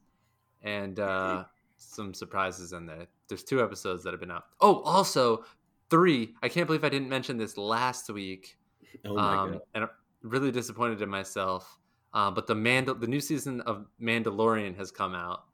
[0.62, 1.46] and uh,
[1.78, 3.08] some surprises in there.
[3.28, 4.46] There's two episodes that have been out.
[4.60, 5.46] Oh, also
[5.90, 6.36] three.
[6.42, 8.58] I can't believe I didn't mention this last week.
[9.06, 9.62] Oh my um, god!
[9.74, 9.90] and I'm
[10.24, 11.78] really disappointed in myself.
[12.14, 15.46] Uh, but the Mandal- the new season of Mandalorian has come out,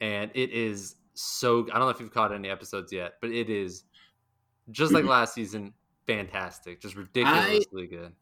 [0.00, 1.66] and it is so.
[1.72, 3.84] I don't know if you've caught any episodes yet, but it is
[4.70, 5.72] just like last season,
[6.06, 8.12] fantastic, just ridiculously good.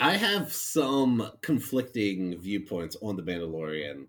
[0.00, 4.06] I have some conflicting viewpoints on the Mandalorian.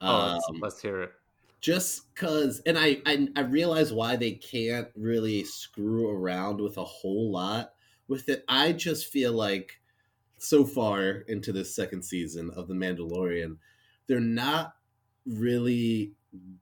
[0.00, 1.12] Oh, let's, Um, let's hear it.
[1.60, 6.84] just because and I, I i realize why they can't really screw around with a
[6.84, 7.74] whole lot
[8.06, 9.80] with it i just feel like
[10.36, 13.56] so far into this second season of the mandalorian
[14.06, 14.76] they're not
[15.26, 16.12] really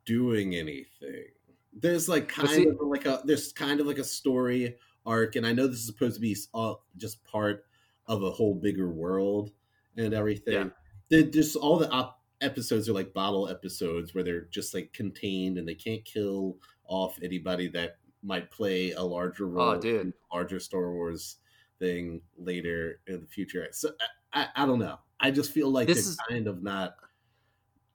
[0.06, 1.26] doing anything
[1.74, 5.46] there's like kind see- of like a there's kind of like a story arc and
[5.46, 7.66] i know this is supposed to be all, just part
[8.08, 9.50] of a whole bigger world
[9.96, 10.72] and everything
[11.10, 11.22] Yeah.
[11.22, 15.66] There's all the op- episodes are like bottle episodes where they're just like contained and
[15.66, 20.00] they can't kill off anybody that might play a larger oh, role Oh, dude.
[20.02, 21.36] in a larger Star Wars
[21.78, 23.66] thing later in the future.
[23.72, 23.90] So
[24.32, 24.98] I, I, I don't know.
[25.20, 26.96] I just feel like This they're is- kind of not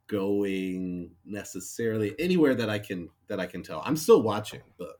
[0.07, 3.81] going necessarily anywhere that I can that I can tell.
[3.85, 4.99] I'm still watching, but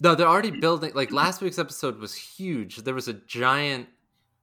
[0.00, 0.92] No, they're already building.
[0.94, 2.76] Like last week's episode was huge.
[2.78, 3.88] There was a giant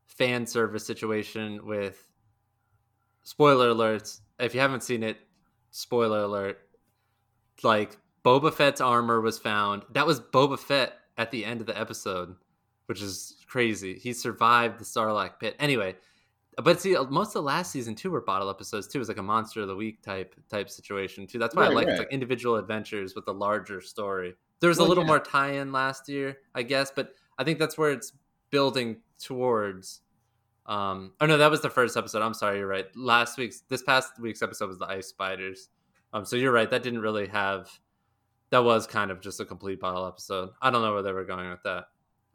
[0.09, 2.07] fan service situation with
[3.23, 4.21] spoiler alerts.
[4.39, 5.17] If you haven't seen it,
[5.71, 6.59] spoiler alert.
[7.63, 9.83] Like Boba Fett's armor was found.
[9.93, 12.35] That was Boba Fett at the end of the episode,
[12.87, 13.95] which is crazy.
[13.95, 15.55] He survived the Sarlacc pit.
[15.59, 15.95] Anyway,
[16.61, 18.97] but see, uh, most of the last season too were bottle episodes too.
[18.97, 21.39] It was like a monster of the week type type situation too.
[21.39, 21.99] That's why I Right, like right.
[21.99, 24.35] like individual adventures with a larger story.
[24.59, 25.07] There was Well, a little yeah.
[25.07, 28.11] more tie-in last year, I guess, but I think that's where it's
[28.51, 30.01] building towards.
[30.65, 32.21] Um, oh no, that was the first episode.
[32.21, 32.85] I'm sorry, you're right.
[32.95, 35.69] Last week's, this past week's episode was the ice spiders.
[36.13, 36.69] Um, so you're right.
[36.69, 37.69] That didn't really have.
[38.51, 40.49] That was kind of just a complete bottle episode.
[40.61, 41.85] I don't know where they were going with that.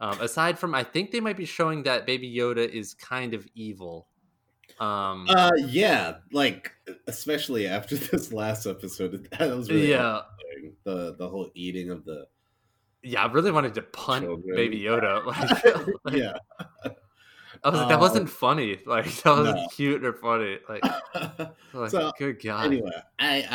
[0.01, 3.47] Um, aside from, I think they might be showing that Baby Yoda is kind of
[3.55, 4.09] evil.
[4.81, 6.73] Um, uh yeah, like
[7.07, 10.23] especially after this last episode, that was really yeah,
[10.85, 12.27] the the whole eating of the
[13.05, 13.25] yeah.
[13.25, 14.57] I really wanted to punt Children.
[14.57, 15.25] Baby Yoda.
[15.27, 16.37] Like, like, yeah.
[17.63, 18.79] I was like, that Uh, wasn't funny.
[18.87, 19.67] Like that wasn't no.
[19.73, 20.59] cute or funny.
[20.69, 20.83] Like,
[21.73, 22.67] like So, good god.
[22.67, 23.47] anyway, I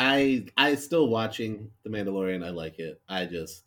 [0.56, 2.44] I I still watching The Mandalorian.
[2.44, 3.00] I like it.
[3.08, 3.64] I just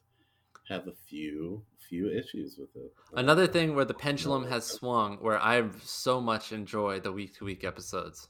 [0.70, 2.92] have a few few issues with it.
[3.14, 7.46] Another thing where the pendulum has swung, where I so much enjoy the week to
[7.46, 8.28] week episodes,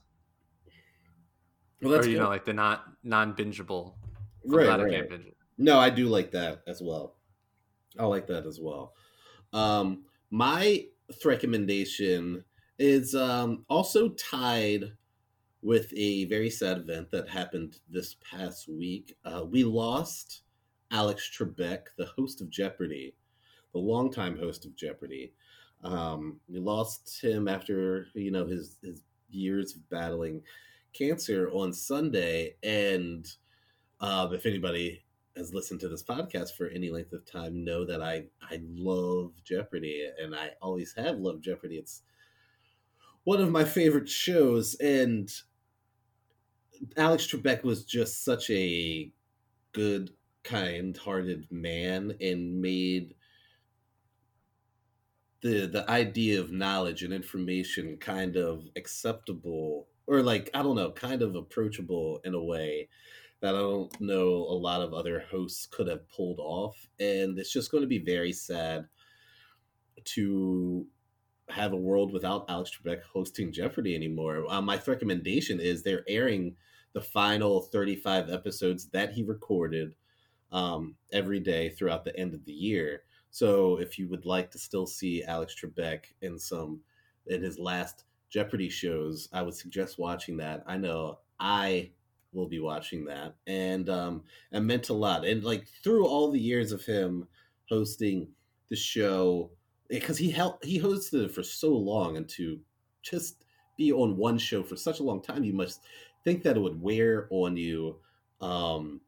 [1.82, 2.20] well, or you good.
[2.24, 3.94] know, like the not non bingeable
[4.46, 4.92] Right, right.
[4.92, 5.38] can't binge it.
[5.58, 7.16] No, I do like that as well.
[8.00, 8.94] I like that as well.
[9.52, 10.86] Um, my
[11.24, 12.44] recommendation
[12.80, 14.94] is um, also tied
[15.62, 19.16] with a very sad event that happened this past week.
[19.24, 20.42] Uh, we lost
[20.92, 23.16] Alex Trebek, the host of Jeopardy,
[23.74, 25.34] the longtime host of Jeopardy.
[25.84, 30.42] Um, we lost him after you know his his years of battling
[30.94, 33.28] cancer on Sunday, and
[34.00, 35.04] um, if anybody
[35.36, 39.34] has listened to this podcast for any length of time know that I I love
[39.44, 41.78] Jeopardy and I always have loved Jeopardy.
[41.78, 42.04] It's
[43.24, 45.32] one of my favorite shows and
[46.98, 49.12] Alex Trebek was just such a
[49.72, 50.12] good,
[50.44, 53.16] kind-hearted man and made
[55.42, 60.92] the the idea of knowledge and information kind of acceptable or like I don't know,
[60.92, 62.90] kind of approachable in a way
[63.44, 66.88] that I don't know a lot of other hosts could have pulled off.
[66.98, 68.88] And it's just going to be very sad
[70.06, 70.88] to
[71.50, 74.46] have a world without Alex Trebek hosting Jeopardy anymore.
[74.48, 76.56] Uh, my recommendation is they're airing
[76.94, 79.94] the final 35 episodes that he recorded
[80.54, 83.04] um, every day throughout the end of the year.
[83.30, 86.80] So if you would like to still see Alex Trebek in some
[87.28, 90.64] in his last Jeopardy shows, I would suggest watching that.
[90.66, 91.92] I know I
[92.34, 95.26] will be watching that, and um, it meant a lot.
[95.26, 97.28] And like through all the years of him
[97.70, 98.28] hosting
[98.70, 99.52] the show,
[99.88, 102.60] because he helped he hosted it for so long, and to
[103.02, 103.44] just
[103.78, 105.82] be on one show for such a long time, you must
[106.24, 107.98] think that it would wear on you,
[108.42, 109.02] um,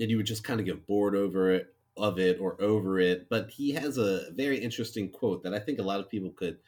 [0.00, 3.28] and you would just kind of get bored over it of it or over it.
[3.28, 6.58] But he has a very interesting quote that I think a lot of people could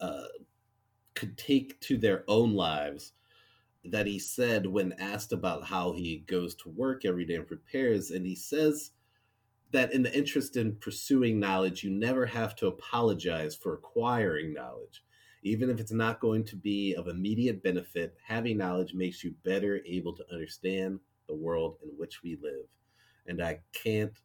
[0.00, 0.26] uh,
[1.14, 3.12] could take to their own lives
[3.90, 8.10] that he said when asked about how he goes to work every day and prepares.
[8.10, 8.92] And he says
[9.72, 15.02] that in the interest in pursuing knowledge, you never have to apologize for acquiring knowledge.
[15.42, 19.80] Even if it's not going to be of immediate benefit, having knowledge makes you better
[19.86, 22.66] able to understand the world in which we live.
[23.26, 24.16] And I can't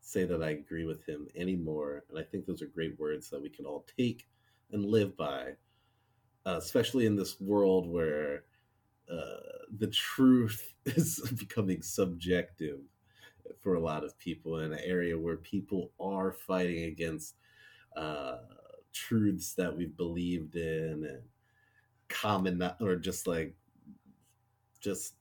[0.00, 2.04] say that I agree with him anymore.
[2.08, 4.26] And I think those are great words that we can all take
[4.72, 5.52] and live by,
[6.46, 8.44] uh, especially in this world where
[9.10, 12.80] uh, the truth is becoming subjective
[13.62, 17.34] for a lot of people in an area where people are fighting against
[17.96, 18.38] uh,
[18.92, 21.22] truths that we've believed in and
[22.08, 23.54] common or just like
[24.80, 25.14] just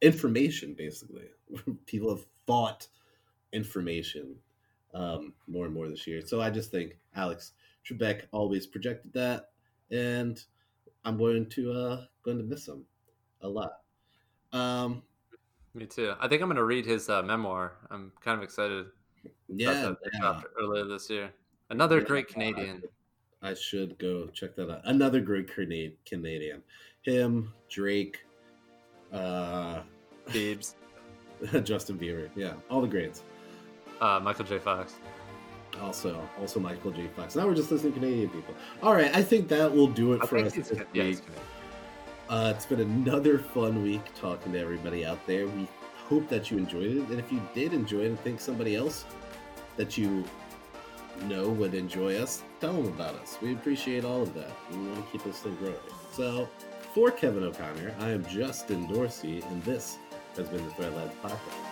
[0.00, 1.26] information basically.
[1.86, 2.86] People have fought
[3.52, 4.36] information
[4.94, 6.20] um, more and more this year.
[6.24, 7.52] So i just think alex
[7.88, 9.50] trebek always projected that
[9.90, 10.42] and
[11.04, 12.84] i'm going to uh going to miss him
[13.42, 13.80] a lot.
[14.52, 15.02] Um,
[15.74, 16.14] Me too.
[16.20, 17.72] I think I'm going to read his uh, memoir.
[17.90, 18.86] I'm kind of excited.
[19.48, 20.40] Yeah, yeah.
[20.60, 21.30] earlier this year.
[21.70, 22.80] Another Yeah, great Canadian.
[22.80, 22.90] should-
[23.40, 24.80] I should go check that out.
[24.84, 26.60] Another great Canadian.
[27.02, 28.18] Him, Drake,
[29.12, 29.82] uh,
[30.30, 30.74] Biebs,
[31.62, 32.28] Justin Bieber.
[32.34, 33.22] Yeah, all the greats.
[34.00, 34.58] uh, Michael J.
[34.58, 34.96] Fox.
[35.80, 37.06] Also, also Michael J.
[37.14, 37.36] Fox.
[37.36, 38.54] Now we're just listening to Canadian people.
[38.82, 41.20] All right, I think that will do it I for us this yeah, week.
[42.28, 45.46] Uh, it's been another fun week talking to everybody out there.
[45.46, 45.66] We
[46.08, 47.08] hope that you enjoyed it.
[47.08, 49.06] And if you did enjoy it and think somebody else
[49.76, 50.24] that you
[51.24, 53.38] know would enjoy us, tell them about us.
[53.40, 54.50] We appreciate all of that.
[54.70, 55.74] We want to keep this thing growing.
[56.12, 56.48] So,
[56.92, 59.96] for Kevin O'Connor, I am Justin Dorsey, and this
[60.36, 61.68] has been the Threadlabs Podcast.